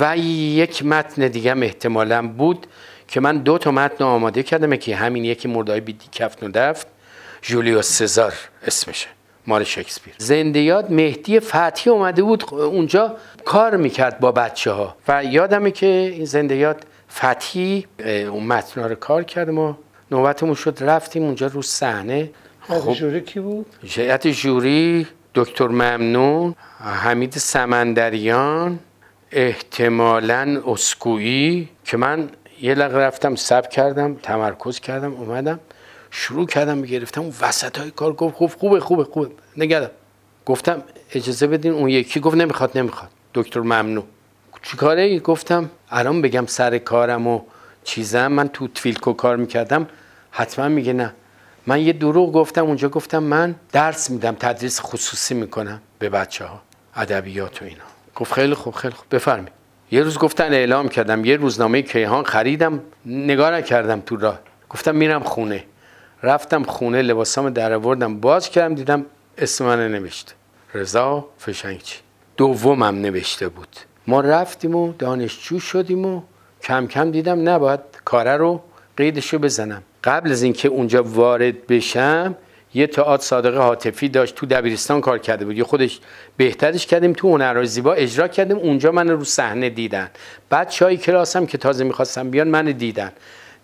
و 0.00 0.16
یک 0.16 0.84
متن 0.84 1.28
دیگه 1.28 1.56
احتمالا 1.56 2.28
بود 2.28 2.66
که 3.08 3.20
من 3.20 3.38
دو 3.38 3.58
تا 3.58 3.70
متن 3.70 4.04
آماده 4.04 4.42
کردم 4.42 4.76
که 4.76 4.96
همین 4.96 5.24
یکی 5.24 5.48
مردای 5.48 5.80
بی 5.80 5.96
کفتون 6.12 6.52
رفت 6.52 6.86
جولیوس 7.42 7.92
سزار 7.98 8.34
اسمشه 8.66 9.08
مال 9.46 9.64
شکسپیر. 9.64 10.14
زنده 10.18 10.60
یاد 10.60 10.92
مهدی 10.92 11.40
فتحی 11.40 11.90
اومده 11.90 12.22
بود 12.22 12.44
اونجا 12.54 13.16
کار 13.44 13.76
می‌کرد 13.76 14.20
با 14.20 14.32
بچه 14.32 14.70
ها 14.70 14.96
و 15.08 15.24
یادمه 15.24 15.70
که 15.70 15.86
این 15.86 16.24
زنده 16.24 16.54
فتحی 17.14 17.86
اون 18.04 18.44
متنا 18.46 18.86
رو 18.86 18.94
کار 18.94 19.22
کرد 19.22 19.50
ما 19.50 19.78
نوبتمون 20.10 20.54
شد 20.54 20.78
رفتیم 20.80 21.22
اونجا 21.22 21.46
رو 21.46 21.62
صحنه. 21.62 22.30
خب. 22.60 22.92
جوری 22.92 23.20
کی 23.20 23.40
بود؟ 23.40 23.66
هیئت 23.82 24.26
جوری 24.26 25.06
دکتر 25.34 25.68
ممنون 25.68 26.54
حمید 26.78 27.32
سمندریان 27.32 28.78
احتمالا 29.32 30.62
اسکویی 30.66 31.68
که 31.84 31.96
من 31.96 32.30
یه 32.60 32.74
لغه 32.74 32.98
رفتم 32.98 33.34
سب 33.34 33.68
کردم 33.68 34.14
تمرکز 34.14 34.80
کردم 34.80 35.12
اومدم 35.12 35.60
شروع 36.10 36.46
کردم 36.46 36.82
گرفتم 36.82 37.20
اون 37.20 37.32
وسط 37.40 37.78
های 37.78 37.90
کار 37.90 38.12
گفت 38.12 38.34
خوب 38.34 38.50
خوبه 38.50 38.80
خوبه 38.80 39.04
خوبه. 39.04 39.30
نگردم 39.56 39.90
گفتم 40.46 40.82
اجازه 41.14 41.46
بدین 41.46 41.72
اون 41.72 41.88
یکی 41.88 42.20
گفت 42.20 42.36
نمی‌خواد 42.36 42.78
نمی‌خواد. 42.78 43.10
دکتر 43.34 43.60
ممنون. 43.60 44.04
چیکاره؟ 44.62 45.18
گفتم 45.18 45.70
الان 45.90 46.22
بگم 46.22 46.46
سر 46.46 46.78
کارم 46.78 47.26
و 47.26 47.40
چیزم. 47.84 48.26
من 48.26 48.48
تو 48.48 48.68
تفیلکو 48.68 49.12
کار 49.12 49.36
می‌کردم. 49.36 49.86
حتما 50.30 50.68
میگه 50.68 50.92
نه. 50.92 51.14
من 51.66 51.80
یه 51.80 51.92
دروغ 51.92 52.32
گفتم 52.32 52.64
اونجا 52.64 52.88
گفتم 52.88 53.22
من 53.22 53.54
درس 53.72 54.10
میدم 54.10 54.36
تدریس 54.40 54.80
خصوصی 54.80 55.34
می‌کنم 55.34 55.80
به 55.98 56.08
بچه 56.08 56.44
ها 56.44 56.62
ادبیات 56.96 57.62
و 57.62 57.64
اینا. 57.64 57.84
گفت 58.16 58.32
خیلی 58.32 58.54
خوب 58.54 58.74
خیلی 58.74 58.94
خوب. 58.94 59.14
بفرمایید. 59.14 59.52
یه 59.90 60.02
روز 60.02 60.18
گفتن 60.18 60.52
اعلام 60.52 60.88
کردم 60.88 61.24
یه 61.24 61.36
روزنامه 61.36 61.82
کیهان 61.82 62.24
خریدم 62.24 62.80
نگاه 63.06 63.50
نکردم 63.50 64.00
تو 64.00 64.16
راه. 64.16 64.40
گفتم 64.70 64.94
میرم 64.94 65.22
خونه. 65.22 65.64
رفتم 66.22 66.62
خونه 66.62 67.02
لباسام 67.02 67.50
در 67.50 67.72
آوردم 67.72 68.20
باز 68.20 68.50
کردم 68.50 68.74
دیدم 68.74 69.06
اسم 69.38 69.64
من 69.64 69.92
نوشته 69.92 70.32
رضا 70.74 71.28
فشنگچی. 71.38 71.98
دومم 72.36 73.00
نوشته 73.00 73.48
بود. 73.48 73.76
ما 74.06 74.20
رفتیم 74.20 74.74
و 74.74 74.92
دانشجو 74.92 75.60
شدیم 75.60 76.06
و 76.06 76.22
کم 76.62 76.86
کم 76.86 77.10
دیدم 77.10 77.48
نباید 77.48 77.80
کاره 78.04 78.36
رو 78.36 78.62
قیدشو 78.96 79.38
بزنم. 79.38 79.82
قبل 80.04 80.32
از 80.32 80.42
اینکه 80.42 80.68
اونجا 80.68 81.02
وارد 81.02 81.66
بشم 81.66 82.36
یه 82.74 82.86
تئاتر 82.86 83.22
صادق 83.22 83.56
حاطفی 83.56 84.08
داشت 84.08 84.34
تو 84.34 84.46
دبیرستان 84.46 85.00
کار 85.00 85.18
کرده 85.18 85.44
بود. 85.44 85.58
یه 85.58 85.64
خودش 85.64 86.00
بهترش 86.36 86.86
کردیم 86.86 87.12
تو 87.12 87.32
هنرهای 87.32 87.66
زیبا 87.66 87.92
اجرا 87.92 88.28
کردیم 88.28 88.56
اونجا 88.56 88.92
من 88.92 89.08
رو 89.08 89.24
صحنه 89.24 89.70
دیدن. 89.70 90.10
بعد 90.50 90.68
چای 90.68 90.96
کلاسم 90.96 91.46
که 91.46 91.58
تازه 91.58 91.84
می‌خواستم 91.84 92.30
بیان 92.30 92.48
من 92.48 92.64
دیدن. 92.64 93.12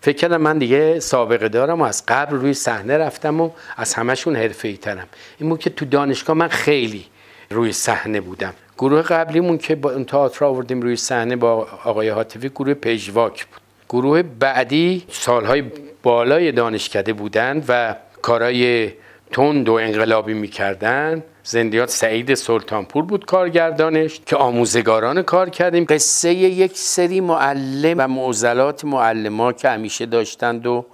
فکر 0.01 0.17
کردم 0.17 0.41
من 0.41 0.57
دیگه 0.57 0.99
سابقه 0.99 1.49
دارم 1.49 1.81
و 1.81 1.83
از 1.83 2.03
قبل 2.07 2.35
روی 2.35 2.53
صحنه 2.53 2.97
رفتم 2.97 3.41
و 3.41 3.51
از 3.77 3.93
همشون 3.93 4.35
حرفه‌ای 4.35 4.77
ترم. 4.77 5.07
این 5.37 5.49
بود 5.49 5.59
که 5.59 5.69
تو 5.69 5.85
دانشگاه 5.85 6.35
من 6.35 6.47
خیلی 6.47 7.05
روی 7.49 7.71
صحنه 7.71 8.21
بودم. 8.21 8.53
گروه 8.79 9.01
قبلیمون 9.01 9.57
که 9.57 9.75
با 9.75 9.91
اون 9.91 10.05
تئاتر 10.05 10.45
آوردیم 10.45 10.81
روی 10.81 10.95
صحنه 10.95 11.35
با 11.35 11.67
آقای 11.83 12.09
حاطفی 12.09 12.49
گروه 12.49 12.73
پژواک 12.73 13.45
بود. 13.45 13.61
گروه 13.89 14.21
بعدی 14.21 15.03
سالهای 15.09 15.63
بالای 16.03 16.51
دانشکده 16.51 17.13
بودند 17.13 17.65
و 17.67 17.95
کارای 18.21 18.91
تند 19.31 19.69
و 19.69 19.73
انقلابی 19.73 20.33
می‌کردن. 20.33 21.23
زندیات 21.43 21.89
سعید 21.89 22.33
سلطانپور 22.33 23.03
بود 23.03 23.25
کارگردانش 23.25 24.21
که 24.25 24.35
آموزگاران 24.35 25.21
کار 25.21 25.49
کردیم. 25.49 25.85
قصه 25.89 26.33
یک 26.33 26.77
سری 26.77 27.21
معلم 27.21 27.95
و 27.97 28.07
معضلات 28.07 28.85
معلما 28.85 29.53
که 29.53 29.69
همیشه 29.69 30.05
داشتند 30.05 30.67
و 30.67 30.85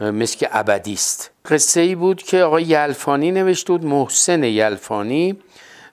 مثل 0.00 0.38
که 0.38 0.48
ابدی 0.52 0.92
است 0.92 1.30
قصه 1.50 1.80
ای 1.80 1.94
بود 1.94 2.22
که 2.22 2.42
آقای 2.42 2.62
یلفانی 2.62 3.30
نوشته 3.30 3.72
بود 3.72 3.84
محسن 3.84 4.44
یلفانی. 4.44 5.36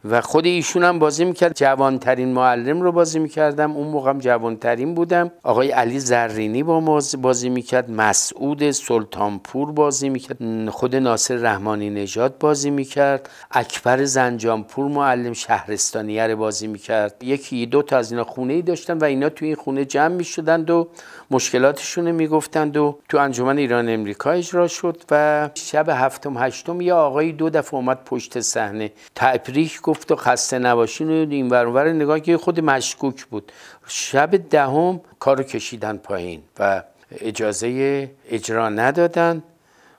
و 0.06 0.22
خود 0.22 0.46
ایشون 0.46 0.84
هم 0.84 1.00
بازی 1.00 1.26
می‌کرد. 1.26 1.56
جوانترین 1.56 2.28
معلم 2.28 2.82
رو 2.82 2.92
بازی 2.92 3.20
می‌کردم. 3.20 3.72
اون 3.72 3.88
موقعم 3.88 4.20
جوانترین 4.20 4.96
بودم. 4.96 5.32
آقای 5.44 5.72
علی 5.72 6.00
زرینی 6.00 6.64
با 6.64 7.02
بازی 7.22 7.50
می‌کرد. 7.50 7.92
مسعود 7.92 8.72
سلطانپور 8.72 9.72
بازی 9.72 10.10
می‌کرد. 10.10 10.70
خود 10.70 10.96
ناصر 10.96 11.36
رحمانی 11.36 11.90
نژاد 11.90 12.38
بازی 12.38 12.70
می‌کرد. 12.70 13.30
اکبر 13.52 14.04
زنجانپور 14.04 14.92
معلم 14.92 15.34
شهرستانیه 15.34 16.28
رو 16.28 16.36
بازی 16.36 16.68
می‌کرد. 16.68 17.24
یکی 17.24 17.66
دو 17.66 17.82
تا 17.82 17.98
از 17.98 18.12
اینا 18.12 18.24
خونه 18.24 18.54
ای 18.54 18.62
داشتن 18.62 18.98
و 18.98 19.04
اینا 19.04 19.30
توی 19.30 19.48
این 19.48 19.56
خونه 19.56 19.86
جمع 19.86 20.16
می‌شدند 20.16 20.70
و 20.70 20.88
مشکلاتشون 21.32 22.08
رو 22.08 22.14
می‌گفتند 22.14 22.78
و 22.78 23.00
تو 23.10 23.18
انجمن 23.18 23.58
ایران 23.58 23.90
امریکا 23.90 24.32
اجرا 24.32 24.68
شد 24.68 24.98
و 25.12 25.50
شب 25.56 25.90
هفتم 25.90 26.38
هشتم 26.38 26.82
یه 26.82 26.94
آقای 26.94 27.32
دو 27.32 27.50
دفعه 27.50 27.76
اومد 27.76 28.00
پشت 28.06 28.40
صحنه 28.40 28.92
تبریک 29.16 29.82
و 30.12 30.16
خسته 30.16 30.60
نباشین 30.60 31.10
و 31.10 31.32
این 31.32 31.50
ورور 31.50 31.92
نگاه 31.92 32.20
که 32.20 32.38
خود 32.38 32.60
مشکوک 32.60 33.26
بود. 33.26 33.52
شب 33.88 34.50
دهم 34.50 34.98
ده 34.98 35.02
کارو 35.20 35.44
کشیدن 35.44 35.98
پایین 35.98 36.42
و 36.60 36.84
اجازه 37.12 38.12
اجرا 38.30 38.70
ندادن. 38.70 39.44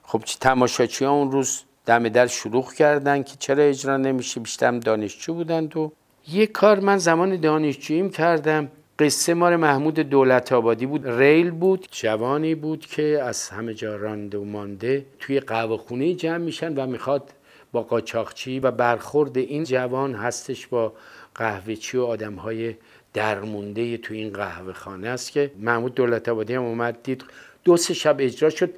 خب 0.03 0.21
تماشاچی 0.39 1.05
ها 1.05 1.11
اون 1.11 1.31
روز 1.31 1.63
دم 1.85 2.09
در 2.09 2.27
شلوغ 2.27 2.73
کردن 2.73 3.23
که 3.23 3.35
چرا 3.39 3.63
اجرا 3.63 3.97
نمیشه؟ 3.97 4.39
بیشتر 4.39 4.71
دانشجو 4.71 5.33
بودند 5.33 5.77
و 5.77 5.91
یه 6.27 6.47
کار 6.47 6.79
من 6.79 6.97
زمان 6.97 7.35
دانشجوییم 7.39 8.09
کردم. 8.09 8.71
قصه 8.99 9.33
مار 9.33 9.55
محمود 9.55 9.99
دولت 9.99 10.51
آبادی 10.51 10.85
بود. 10.85 11.07
ریل 11.07 11.51
بود. 11.51 11.87
جوانی 11.91 12.55
بود 12.55 12.85
که 12.85 13.21
از 13.23 13.49
همه 13.49 13.73
جا 13.73 13.95
رانده 13.95 14.37
و 14.37 14.43
مانده 14.43 15.05
توی 15.19 15.39
قهوه 15.39 15.77
خونه 15.77 16.13
جمع 16.13 16.37
میشن 16.37 16.73
و 16.73 16.87
می‌خواد 16.87 17.29
با 17.73 17.83
قاچاقچی 17.83 18.59
و 18.59 18.71
برخورد 18.71 19.37
این 19.37 19.63
جوان 19.63 20.13
هستش 20.13 20.67
با 20.67 20.93
قهوهچی 21.35 21.97
و 21.97 22.03
آدم 22.03 22.35
های 22.35 22.75
درمونده 23.13 23.97
تو 23.97 24.13
این 24.13 24.33
قهوه 24.33 24.73
خانه 24.73 25.07
است 25.07 25.31
که 25.31 25.51
محمود 25.59 25.95
دولت 25.95 26.29
آبادی 26.29 26.53
هم 26.53 26.63
اومد 26.63 27.03
دید 27.03 27.23
دو 27.63 27.77
سه 27.77 27.93
شب 27.93 28.15
اجرا 28.19 28.49
شد. 28.49 28.69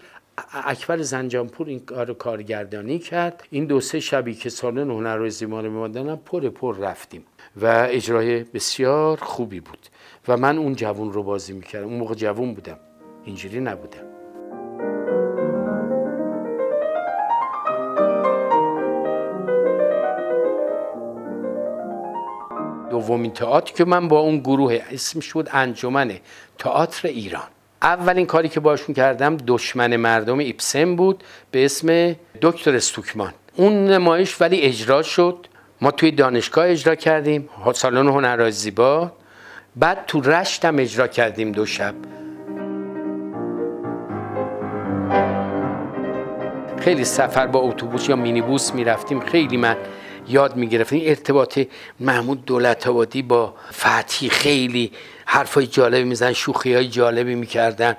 اکبر 0.52 1.02
زنجانپور 1.02 1.68
این 1.68 1.80
کار 1.80 2.14
کارگردانی 2.14 3.00
کرد. 3.00 3.44
این 3.50 3.66
دو 3.66 3.80
سه 3.80 4.00
شبی 4.00 4.34
که 4.34 4.50
سالن 4.50 4.90
هنر 4.90 5.20
و 5.20 5.30
زیمان 5.30 5.64
میماندن 5.64 6.16
پر 6.16 6.50
پر 6.50 6.78
رفتیم 6.78 7.24
و 7.62 7.88
اجرای 7.90 8.44
بسیار 8.44 9.18
خوبی 9.18 9.60
بود 9.60 9.88
و 10.28 10.38
من 10.38 10.58
اون 10.58 10.76
جوون 10.76 11.14
رو 11.14 11.24
بازی 11.24 11.54
می‌کردم. 11.54 11.88
اون 11.88 11.98
موقع 11.98 12.16
جوون 12.16 12.54
بودم. 12.54 12.80
اینجوری 13.26 13.60
نبودم. 13.60 14.15
دومین 23.06 23.32
تئاتر 23.32 23.74
که 23.74 23.86
من 23.86 24.08
با 24.08 24.20
اون 24.20 24.40
گروه 24.40 24.80
اسمش 24.92 25.34
بود 25.34 25.50
انجمن 25.52 26.12
تئاتر 26.58 27.08
ایران. 27.08 27.48
اولین 27.82 28.26
کاری 28.26 28.50
که 28.50 28.60
باشون 28.60 28.96
کردم 28.96 29.38
دشمن 29.48 29.96
مردم 29.96 30.38
ایپسن 30.38 30.96
بود 30.96 31.24
به 31.52 31.66
اسم 31.66 32.16
دکتر 32.42 32.76
استوکمان. 32.76 33.34
اون 33.56 33.74
نمایش 33.74 34.42
ولی 34.42 34.62
اجرا 34.62 35.02
شد. 35.02 35.48
ما 35.82 35.92
توی 35.92 36.12
دانشگاه 36.12 36.68
اجرا 36.68 36.96
کردیم 36.96 37.50
سالن 37.74 38.08
هنرهای 38.08 38.52
زیبا. 38.52 39.12
بعد 39.76 40.06
تو 40.08 40.22
رشت 40.22 40.66
هم 40.66 40.80
اجرا 40.80 41.08
کردیم 41.08 41.52
دو 41.52 41.66
شب. 41.66 41.96
خیلی 46.80 47.06
سفر 47.06 47.48
با 47.48 47.60
اتوبوس 47.60 48.10
یا 48.10 48.16
مینیبوس 48.16 48.74
می‌رفتیم. 48.74 49.20
خیلی 49.20 49.58
من 49.58 49.78
یاد 50.28 50.56
می‌گرفتیم 50.56 51.02
ارتباط 51.06 51.60
محمود 52.00 52.46
دولت 52.46 52.88
آبادی 52.88 53.22
با 53.22 53.54
فتحی 53.74 54.30
خیلی 54.30 54.92
حرفای 55.26 55.68
جالبی 55.68 56.04
میزن 56.04 56.34
شوخی 56.34 56.74
های 56.74 56.88
جالبی 56.88 57.36
می‌کردن. 57.36 57.98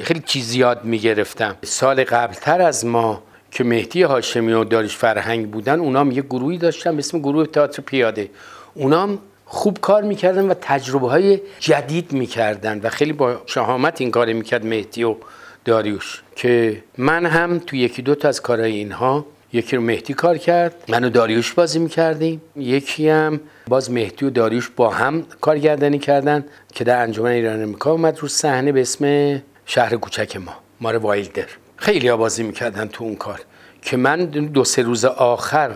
خیلی 0.00 0.22
چیز 0.26 0.54
یاد 0.54 0.84
می‌گرفتم. 0.84 1.56
سال 1.64 2.04
قبلتر 2.04 2.62
از 2.62 2.86
ما 2.86 3.22
که 3.50 3.64
مهدی 3.64 4.02
هاشمی 4.02 4.52
و 4.52 4.64
داریش 4.64 4.96
فرهنگ 4.96 5.50
بودن 5.50 5.80
اونام 5.80 6.10
یه 6.10 6.22
گروهی 6.22 6.58
داشتن 6.58 6.98
اسم 6.98 7.18
گروه 7.18 7.46
تئاتر 7.46 7.82
پیاده. 7.82 8.30
اونام 8.74 9.18
خوب 9.44 9.78
کار 9.80 10.02
می‌کردن 10.02 10.48
و 10.48 10.54
تجربه 10.60 11.08
های 11.08 11.40
جدید 11.60 12.12
می‌کردن 12.12 12.80
و 12.80 12.88
خیلی 12.88 13.12
با 13.12 13.42
شهامت 13.46 14.00
این 14.00 14.10
کار 14.10 14.32
می‌کرد 14.32 14.66
مهدی 14.66 15.04
و 15.04 15.16
داریوش 15.64 16.22
که 16.36 16.82
من 16.98 17.26
هم 17.26 17.58
تو 17.58 17.76
یکی 17.76 18.02
دو 18.02 18.14
تا 18.14 18.28
از 18.28 18.40
کارهای 18.40 18.72
اینها 18.72 19.26
یکی 19.52 19.76
رو 19.76 19.82
مهدی 19.82 20.14
کار 20.14 20.38
کرد 20.38 20.84
من 20.88 21.04
و 21.04 21.10
داریوش 21.10 21.52
بازی 21.52 21.78
می‌کردیم. 21.78 22.42
یکی 22.56 23.08
هم 23.08 23.40
باز 23.68 23.90
مهدی 23.90 24.24
و 24.24 24.30
داریوش 24.30 24.70
با 24.76 24.90
هم 24.90 25.26
کارگردانی 25.40 25.98
کردن 25.98 26.44
که 26.74 26.84
در 26.84 27.02
انجمن 27.02 27.30
ایران 27.30 27.62
امریکا 27.62 27.90
اومد 27.90 28.18
رو 28.18 28.28
صحنه 28.28 28.72
به 28.72 28.80
اسم 28.80 29.42
شهر 29.66 29.96
کوچک 29.96 30.36
ما 30.36 30.52
مار 30.80 30.96
وایلدر. 30.96 31.46
خیلی 31.76 32.08
ها 32.08 32.16
بازی 32.16 32.42
می‌کردن 32.42 32.86
تو 32.88 33.04
اون 33.04 33.16
کار 33.16 33.40
که 33.82 33.96
من 33.96 34.24
دو 34.24 34.64
سه 34.64 34.82
روز 34.82 35.04
آخر 35.04 35.70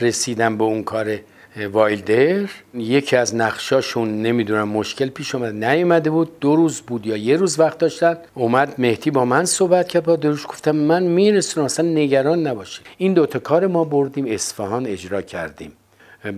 رسیدم 0.00 0.58
به 0.58 0.64
اون 0.64 0.82
کار 0.82 1.18
وایلدر. 1.56 2.48
یکی 2.74 3.16
از 3.16 3.34
نقشاشون 3.34 4.22
نمی‌دونم 4.22 4.68
مشکل 4.68 5.08
پیش 5.08 5.34
اومد 5.34 5.64
نیومده 5.64 6.10
بود. 6.10 6.40
دو 6.40 6.56
روز 6.56 6.80
بود 6.80 7.06
یا 7.06 7.16
یه 7.16 7.36
روز 7.36 7.60
وقت 7.60 7.78
داشتن 7.78 8.16
اومد 8.34 8.74
مهدی 8.78 9.10
با 9.10 9.24
من 9.24 9.44
صحبت 9.44 9.88
کرد 9.88 10.04
با 10.04 10.16
دروش 10.16 10.46
گفتم 10.46 10.76
من 10.76 11.02
میرسونم 11.02 11.64
اصلا 11.64 11.88
نگران 11.88 12.46
نباشید. 12.46 12.86
این 12.98 13.14
دوتا 13.14 13.38
کار 13.38 13.66
ما 13.66 13.84
بردیم 13.84 14.26
اصفهان 14.28 14.86
اجرا 14.86 15.22
کردیم. 15.22 15.72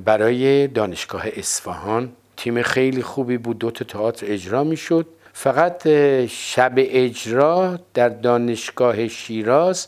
برای 0.05 0.67
دانشگاه 0.67 1.25
اصفهان 1.37 2.13
تیم 2.37 2.63
خیلی 2.63 3.03
خوبی 3.03 3.39
بود 3.39 3.59
دو 3.59 3.71
تا 3.71 3.85
تئاتر 3.85 4.27
اجرا 4.29 4.65
می‌شد. 4.65 5.07
فقط 5.33 5.89
شب 6.27 6.73
اجرا 6.77 7.79
در 7.95 8.09
دانشگاه 8.09 9.09
شیراز 9.09 9.87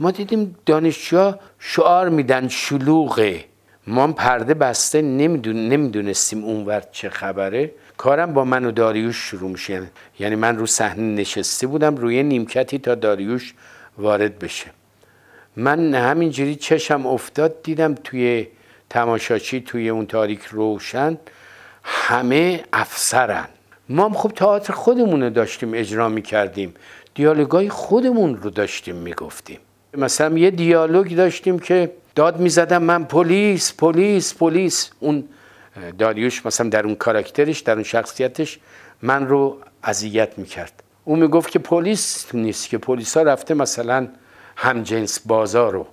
ما 0.00 0.10
دیدیم 0.10 0.56
دانشجوها 0.66 1.38
شعار 1.58 2.08
میدن 2.08 2.48
شلوغه. 2.48 3.44
ما 3.90 4.06
پرده 4.12 4.54
بسته 4.54 5.02
نمیدون 5.02 5.68
نمی‌دونستیم 5.68 6.44
اونور 6.44 6.82
چه 6.92 7.10
خبره. 7.10 7.70
کارم 7.96 8.34
با 8.34 8.44
من 8.44 8.64
و 8.64 8.70
داریوش 8.70 9.16
شروع 9.16 9.50
میشه. 9.50 9.82
یعنی 10.18 10.36
من 10.36 10.56
رو 10.56 10.66
صحنه 10.66 11.02
نشسته 11.02 11.66
بودم 11.66 11.96
روی 11.96 12.22
نیمکتی 12.22 12.78
تا 12.78 12.94
داریوش 12.94 13.54
وارد 13.98 14.38
بشه. 14.38 14.66
من 15.56 15.94
همینجوری 15.94 16.54
چشم 16.54 17.06
افتاد 17.06 17.62
دیدم 17.62 17.94
توی 17.94 18.46
تماشاچی 18.90 19.60
توی 19.60 19.88
اون 19.88 20.06
تاریک 20.06 20.42
روشن 20.44 21.18
همه 21.82 22.64
افسرن. 22.72 23.48
ما 23.88 24.04
هم 24.04 24.14
خب 24.14 24.28
تئاتر 24.28 24.72
خودمون 24.72 25.22
رو 25.22 25.30
داشتیم 25.30 25.70
اجرا 25.74 26.08
می‌کردیم. 26.08 26.74
دیالوگای 27.14 27.68
خودمون 27.68 28.36
رو 28.36 28.50
داشتیم 28.50 28.96
می‌گفتیم. 28.96 29.58
مثلا 29.96 30.38
یه 30.38 30.50
دیالوگ 30.50 31.16
داشتیم 31.16 31.58
که 31.58 31.90
داد 32.14 32.40
می‌زدم 32.40 32.82
من 32.82 33.04
پلیس 33.04 33.72
پلیس 33.72 34.34
پلیس. 34.34 34.90
اون 35.00 35.24
داریوش 35.98 36.46
مثلا 36.46 36.68
در 36.68 36.84
اون 36.84 36.94
کاراکترش 36.94 37.60
در 37.60 37.74
اون 37.74 37.82
شخصیتش 37.82 38.58
من 39.02 39.28
رو 39.28 39.56
اذیت 39.84 40.38
می‌کرد. 40.38 40.82
اون 41.04 41.18
می‌گفت 41.18 41.50
که 41.50 41.58
پلیس 41.58 42.26
نیست 42.34 42.68
که 42.68 42.78
پلیس 42.78 43.16
ها 43.16 43.22
رفته 43.22 43.54
مثلا 43.54 44.08
همجنس 44.56 45.20
بازار 45.26 45.72
رو 45.72 45.86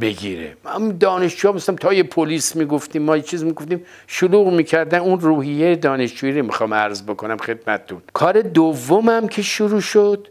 بگیره. 0.00 0.56
من 0.64 0.98
دانشجو 0.98 1.52
مثلا 1.52 1.74
تا 1.74 1.92
یه 1.92 2.02
پلیس 2.02 2.56
می‌گفتیم 2.56 3.02
ما 3.02 3.16
یه 3.16 3.22
چیز 3.22 3.44
می‌گفتیم 3.44 3.86
شلوغ 4.06 4.52
می‌کردن. 4.52 4.98
اون 4.98 5.20
روحیه 5.20 5.76
دانشجویی 5.76 6.32
رو 6.32 6.46
می‌خوام 6.46 6.74
عرض 6.74 7.02
بکنم 7.02 7.36
خدمتتون. 7.36 8.02
کار 8.12 8.42
دومم 8.42 9.28
که 9.28 9.42
شروع 9.42 9.80
شد 9.80 10.28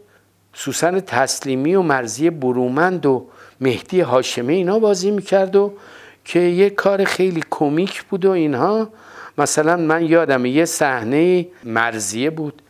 سوسن 0.54 1.00
تسلیمی 1.00 1.74
و 1.74 1.82
مرزی 1.82 2.30
برومند 2.30 3.06
و 3.06 3.26
مهدی 3.60 4.00
هاشمی 4.00 4.54
اینا 4.54 4.78
بازی 4.78 5.10
می‌کرد 5.10 5.56
و 5.56 5.72
که 6.24 6.40
یه 6.40 6.70
کار 6.70 7.04
خیلی 7.04 7.42
کمیک 7.50 8.02
بود 8.02 8.24
و 8.24 8.30
اینها. 8.30 8.88
مثلا 9.38 9.76
من 9.76 10.04
یادم 10.04 10.46
یه 10.46 10.64
صحنه 10.64 11.46
مرزیه 11.64 12.30
بود 12.30 12.62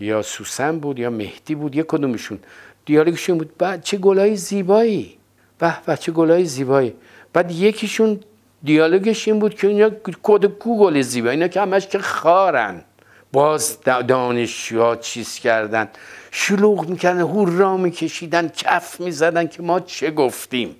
یا 0.00 0.22
سوسن 0.22 0.78
بود 0.78 0.98
یا 0.98 1.10
مهدی 1.10 1.54
بود 1.54 1.76
یه 1.76 1.82
کدومشون. 1.82 2.38
دیالوگشون 2.86 3.38
بود 3.38 3.58
بعد 3.58 3.82
چه 3.82 3.96
گلای 3.96 4.36
زیبایی؟ 4.36 5.18
به 5.58 5.74
به 5.86 5.96
چه 5.96 6.12
گلای 6.12 6.44
زیبایی؟ 6.44 6.94
بعد 7.32 7.50
یکیشون 7.50 8.20
دیالوگش 8.62 9.28
این 9.28 9.38
بود 9.38 9.54
که 9.54 9.68
اینا 9.68 9.90
کد 10.22 10.44
کو 10.44 10.78
گل 10.78 11.00
زیبایی 11.00 11.36
اینا 11.36 11.48
که 11.48 11.60
همش 11.60 11.86
که 11.86 11.98
خارن. 11.98 12.84
باز 13.32 13.80
دانشجوها 13.82 14.96
چیز 14.96 15.34
کردن. 15.34 15.88
شلوغ 16.30 16.88
می‌کردن 16.88 17.20
هورا 17.20 17.76
میکشیدن 17.76 18.48
کف 18.48 19.00
می‌زدن 19.00 19.46
که 19.46 19.62
ما 19.62 19.80
چه 19.80 20.10
گفتیم؟ 20.10 20.76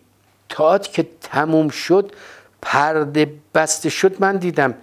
تاعت 0.49 0.93
که 0.93 1.07
تموم 1.21 1.69
شد 1.69 2.13
پرده 2.63 3.33
بسته 3.55 3.89
شد 3.91 4.17
من 4.21 4.37
دیدم 4.37 4.75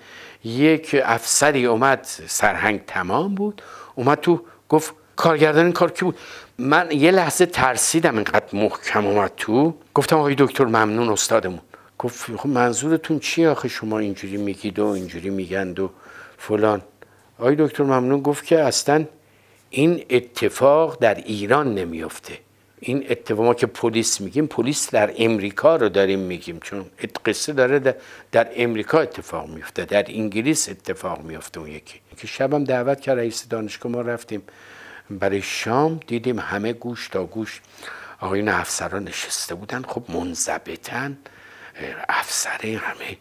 یک 0.44 1.02
افسری 1.04 1.66
اومد 1.66 2.08
سرهنگ 2.28 2.86
تمام 2.88 3.36
بود 3.36 3.62
اومد 3.96 4.20
تو 4.20 4.42
گفت 4.70 4.94
کارگردان 5.16 5.64
این 5.64 5.74
کار 5.74 5.92
کی 5.92 6.06
بود؟ 6.06 6.18
من 6.58 6.92
یه 6.92 7.12
لحظه 7.12 7.46
ترسیدم 7.46 8.16
اینقدر 8.16 8.46
محکم 8.54 9.06
اومد 9.08 9.32
تو. 9.38 9.74
گفتم 9.94 10.18
آقای 10.18 10.36
دکتر 10.38 10.66
ممنون 10.66 11.10
استادمون. 11.10 11.60
گفت 12.00 12.36
خب 12.36 12.50
منظورتون 12.50 13.20
چی 13.20 13.46
آخه؟ 13.46 13.68
شما 13.68 14.00
اینجوری 14.00 14.38
میگید 14.38 14.80
و 14.80 14.86
اینجوری 14.86 15.30
میگند 15.30 15.80
و 15.80 15.90
فلان. 16.38 16.82
آقای 17.40 17.56
دکتر 17.60 17.84
ممنون 17.84 18.22
گفت 18.22 18.46
که 18.46 18.60
اصلا 18.60 19.06
این 19.76 20.06
اتفاق 20.10 20.98
در 21.00 21.16
ایران 21.16 21.74
نمیفته 21.74 22.40
این 22.80 23.06
اتفاق 23.10 23.46
ما 23.46 23.54
که 23.54 23.68
پلیس 23.68 24.22
میگیم 24.22 24.48
پلیس 24.48 24.90
در 24.90 25.14
امریکا 25.18 25.76
رو 25.76 25.90
داریم 25.90 26.20
میگیم. 26.20 26.60
چون 26.60 26.86
قصه 27.26 27.54
داره 27.54 27.96
در, 28.32 28.48
امریکا 28.56 29.00
اتفاق 29.00 29.50
میفته 29.50 29.86
در 29.86 30.06
انگلیس 30.08 30.70
اتفاق 30.70 31.22
میفته 31.22 31.60
اون 31.60 31.70
یکی. 31.70 32.00
که 32.18 32.28
شبم 32.28 32.64
دعوت 32.64 33.02
کرد 33.02 33.18
رئیس 33.18 33.48
دانشگاه 33.48 33.92
ما 33.92 34.02
رفتیم 34.02 34.44
برای 35.10 35.42
شام 35.42 36.00
دیدیم 36.08 36.40
همه 36.40 36.74
گوش 36.74 37.08
تا 37.08 37.26
گوش 37.26 37.62
آقایون 38.20 38.50
افسران 38.50 39.04
نشسته 39.04 39.56
بودن. 39.56 39.82
خب 39.82 40.04
منضبطن 40.10 41.18
افسره 42.10 42.78
همه 42.78 43.18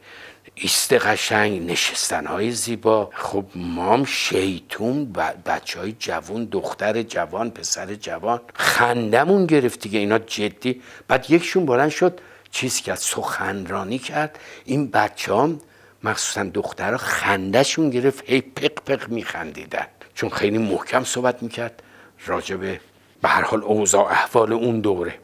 ایست 0.54 0.92
قشنگ 0.92 1.70
نشستن 1.70 2.26
های 2.26 2.50
زیبا. 2.50 3.10
خب 3.14 3.44
مام 3.54 4.04
شیطون 4.04 5.12
بچه 5.46 5.80
های 5.80 5.92
جوان 5.98 6.44
دختر 6.44 7.02
جوان 7.02 7.50
پسر 7.50 7.94
جوان. 7.94 8.40
خندمون 8.54 9.46
گرفت 9.46 9.80
دیگه 9.80 9.98
اینا 9.98 10.18
جدی. 10.18 10.82
بعد 11.08 11.30
یکشون 11.30 11.66
بلند 11.66 11.88
شد 11.90 12.20
چیز 12.50 12.80
کرد 12.80 12.98
سخنرانی 12.98 13.98
کرد. 13.98 14.38
این 14.64 14.90
بچه 14.90 15.34
هم 15.34 15.60
مخصوصا 16.04 16.44
دخترها 16.44 16.96
خندهشون 16.96 17.90
گرفت 17.90 18.24
هی 18.26 18.40
پق 18.40 18.74
پق 18.86 19.08
میخندیدن. 19.08 19.86
چون 20.14 20.30
خیلی 20.30 20.58
محکم 20.58 21.04
صحبت 21.04 21.42
می‌کرد 21.42 21.82
راجع 22.26 22.56
به 22.56 22.80
هر 23.24 23.42
حال 23.42 23.62
اوضاع 23.62 24.04
احوال 24.04 24.52
اون 24.52 24.80
دوره. 24.80 25.14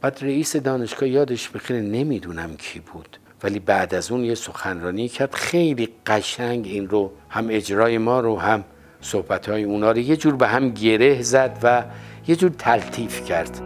بعد 0.00 0.18
رئیس 0.22 0.56
دانشگاه 0.56 1.08
یادش 1.08 1.48
بخیره 1.48 1.80
نمی‌دونم 1.80 2.56
کی 2.56 2.80
بود. 2.80 3.18
ولی 3.42 3.58
بعد 3.58 3.94
از 3.94 4.10
اون 4.10 4.24
یه 4.24 4.34
سخنرانی 4.34 5.08
کرد. 5.08 5.34
خیلی 5.34 5.88
قشنگ 6.06 6.66
این 6.66 6.88
رو 6.88 7.12
هم 7.28 7.46
اجرای 7.50 7.98
ما 7.98 8.20
رو 8.20 8.38
هم 8.38 8.64
صحبت 9.00 9.48
های 9.48 9.64
اونا 9.64 9.90
رو 9.90 9.98
یه 9.98 10.16
جور 10.16 10.36
به 10.36 10.46
هم 10.46 10.70
گره 10.70 11.22
زد 11.22 11.58
و 11.62 11.84
یه 12.28 12.36
جور 12.36 12.50
تلطیف 12.50 13.24
کرد. 13.24 13.60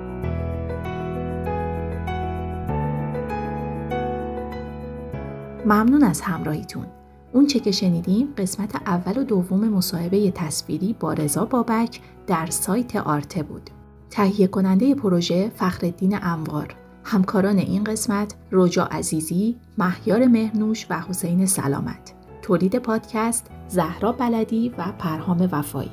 ممنون 5.65 6.03
از 6.03 6.21
همراهیتون. 6.21 6.87
اون 7.33 7.47
چه 7.47 7.61
که 7.61 7.71
شنیدیم 7.71 8.29
قسمت 8.39 8.77
اول 8.77 9.19
و 9.19 9.25
دوم 9.25 9.69
مصاحبه 9.69 10.31
تصویری 10.31 10.97
با 11.01 11.13
رضا 11.13 11.45
بابک 11.45 12.01
در 12.27 12.47
سایت 12.47 12.97
آرته 12.97 13.43
بود. 13.43 13.71
تهیه 14.11 14.47
کننده 14.47 14.95
پروژه 14.95 15.51
فخردین 15.57 16.19
انوار. 16.23 16.75
همکاران 17.05 17.59
این 17.59 17.85
قسمت 17.85 18.35
روجا 18.51 18.85
عزیزی، 18.85 19.57
مهیار 19.79 20.27
مهنوش 20.27 20.87
و 20.91 21.01
حسین 21.01 21.47
سلامت. 21.47 22.15
تولید 22.43 22.79
پادکست 22.79 23.47
زهرا 23.69 24.13
بلدی 24.13 24.75
و 24.79 24.85
پرهام 24.99 25.49
وفایی. 25.53 25.91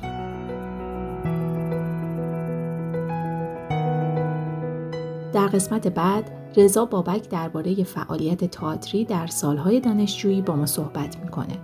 در 5.32 5.46
قسمت 5.46 5.88
بعد 5.88 6.30
رضا 6.56 6.84
بابک 6.84 7.28
درباره 7.28 7.84
فعالیت 7.84 8.44
تئاتری 8.44 9.04
در 9.04 9.26
سالهای 9.26 9.80
دانشجویی 9.80 10.42
با 10.42 10.56
ما 10.56 10.66
صحبت 10.66 11.16
می‌کنه. 11.16 11.58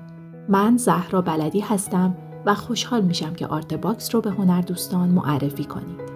من 0.48 0.76
زهرا 0.76 1.22
بلدی 1.22 1.61
هستم 1.61 2.16
و 2.46 2.54
خوشحال 2.54 3.02
میشم 3.02 3.35
که 3.35 3.46
Artbox 3.47 4.14
رو 4.14 4.20
به 4.20 4.30
هنر 4.30 4.61
دوستان 4.61 5.09
معرفی 5.09 5.64
کنید. 5.64 6.13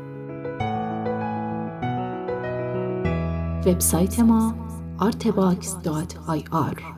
وبسایت 3.66 4.20
ما 4.20 4.54
artbox.ir 5.00 6.97